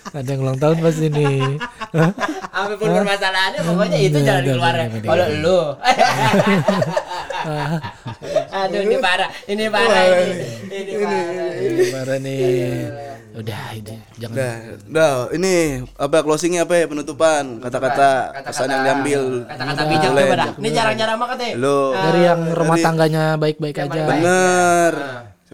[0.10, 1.40] Ada yang ulang tahun pasti nih.
[1.94, 2.12] Hah?
[2.50, 5.06] Apa pun permasalahannya pokoknya itu Udah, jalan udah.
[5.06, 5.60] Kalau lu.
[8.50, 10.34] Aduh ini parah, ini parah ini.
[10.70, 11.24] Ini parah.
[11.60, 12.90] Ini Parah nih.
[13.30, 14.54] Udah, ini jangan Udah,
[14.90, 15.54] udah, ini
[15.96, 18.10] apa closingnya apa ya penutupan kata-kata
[18.50, 19.22] pesan yang diambil.
[19.46, 20.12] Kata-kata bijak.
[20.58, 21.50] Ini jarang-jarang banget ya.
[21.62, 24.02] Lo dari yang rumah tangganya baik-baik aja.
[24.10, 24.94] bener.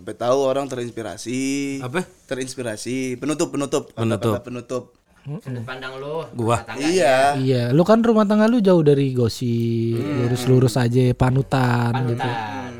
[0.05, 1.41] Sampai tahu orang terinspirasi.
[1.81, 2.05] Apa?
[2.29, 3.17] Terinspirasi.
[3.17, 3.89] Penutup, penutup.
[3.89, 4.37] Penutup.
[4.37, 4.93] Penutup.
[5.41, 6.21] Sudut pandang lu.
[6.37, 6.61] Gua.
[6.61, 6.85] rumah tangga.
[6.85, 7.33] Iya.
[7.41, 12.21] Iya, lu kan rumah tangga lu jauh dari gosip, lurus-lurus aja, panutan, gitu.
[12.21, 12.73] Panutan.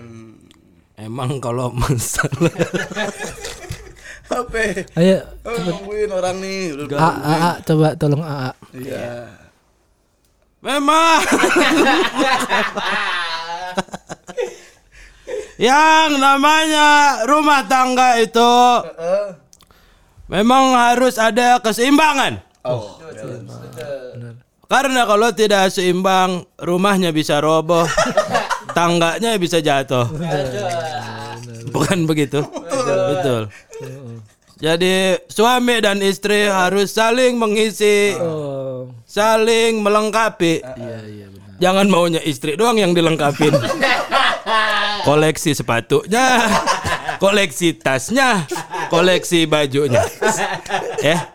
[1.01, 2.45] Emang kalau masalah
[4.29, 4.85] Apa?
[4.93, 6.77] Ayo, Oh, nungguin orang nih.
[6.77, 8.51] Udah, A, A, A, coba tolong A, A.
[8.69, 9.33] Iya.
[10.61, 11.25] memang
[15.55, 16.87] yang namanya
[17.23, 18.53] rumah tangga itu
[20.27, 22.41] memang harus ada keseimbangan.
[22.65, 22.97] Oh.
[24.65, 27.85] Karena kalau tidak seimbang, rumahnya bisa roboh,
[28.77, 30.09] tangganya bisa jatuh.
[31.69, 32.41] Bukan begitu?
[33.13, 33.53] Betul.
[34.55, 40.63] Jadi suami dan istri harus saling mengisi, Oh, saling melengkapi.
[40.63, 41.53] iya iya benar.
[41.59, 43.51] Jangan maunya istri doang yang dilengkapin.
[45.05, 46.25] Koleksi sepatunya,
[47.21, 48.49] koleksi tasnya,
[48.89, 50.01] koleksi bajunya.
[50.99, 51.29] Ya.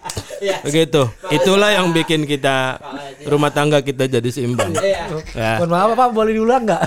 [0.67, 1.07] Begitu.
[1.31, 2.81] Itulah yang bikin kita
[3.31, 4.75] rumah tangga kita jadi seimbang.
[5.37, 5.63] Ya.
[5.63, 6.83] Mohon maaf Pak, boleh diulang nggak?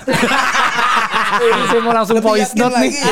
[1.33, 2.91] Ini saya mau langsung voice note nih.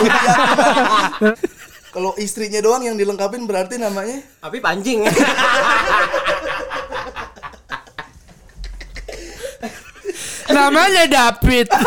[1.92, 5.04] Kalau istrinya doang yang dilengkapin berarti namanya Tapi pancing.
[10.54, 11.68] namanya David.